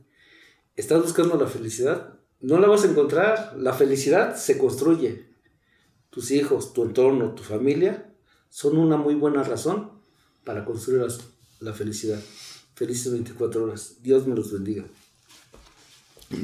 [0.77, 2.18] ¿estás buscando la felicidad?
[2.41, 3.55] No la vas a encontrar.
[3.59, 5.27] La felicidad se construye.
[6.11, 8.09] Tus hijos, tu entorno, tu familia
[8.49, 9.91] son una muy buena razón
[10.45, 11.07] para construir
[11.61, 12.21] la felicidad.
[12.75, 13.97] Felices 24 horas.
[14.03, 14.85] Dios me los bendiga.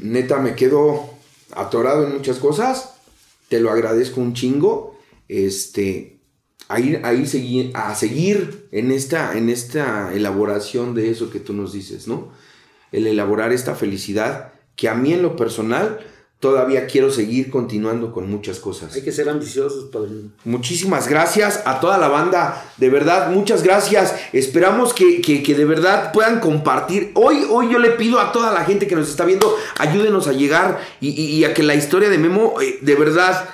[0.01, 1.09] Neta, me quedo
[1.51, 2.95] atorado en muchas cosas.
[3.49, 4.99] Te lo agradezco un chingo.
[5.27, 6.19] Este,
[6.67, 12.31] a a seguir en esta, en esta elaboración de eso que tú nos dices, ¿no?
[12.91, 15.99] El elaborar esta felicidad que a mí en lo personal
[16.39, 18.93] todavía quiero seguir continuando con muchas cosas.
[18.93, 20.29] Hay que ser ambiciosos, padrino.
[20.43, 22.63] Muchísimas gracias a toda la banda.
[22.77, 24.13] De verdad, muchas gracias.
[24.33, 27.11] Esperamos que, que- que de verdad puedan compartir.
[27.15, 30.33] Hoy, hoy yo le pido a toda la gente que nos está viendo, ayúdenos a
[30.33, 33.49] llegar y, y- y a que la historia de Memo eh, de verdad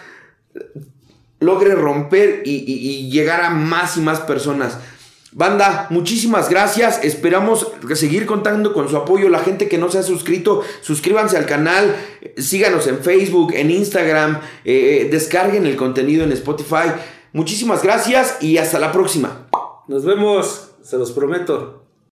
[1.39, 4.77] logre romper y, y- y llegar a más y más personas.
[5.33, 7.03] Banda, muchísimas gracias.
[7.03, 9.29] Esperamos seguir contando con su apoyo.
[9.29, 11.95] La gente que no se ha suscrito, suscríbanse al canal.
[12.37, 14.41] Síganos en Facebook, en Instagram.
[14.65, 16.91] eh, descarguen el contenido en Spotify.
[17.33, 19.47] Muchísimas gracias y hasta la próxima.
[19.87, 21.80] Nos vemos, se los prometo.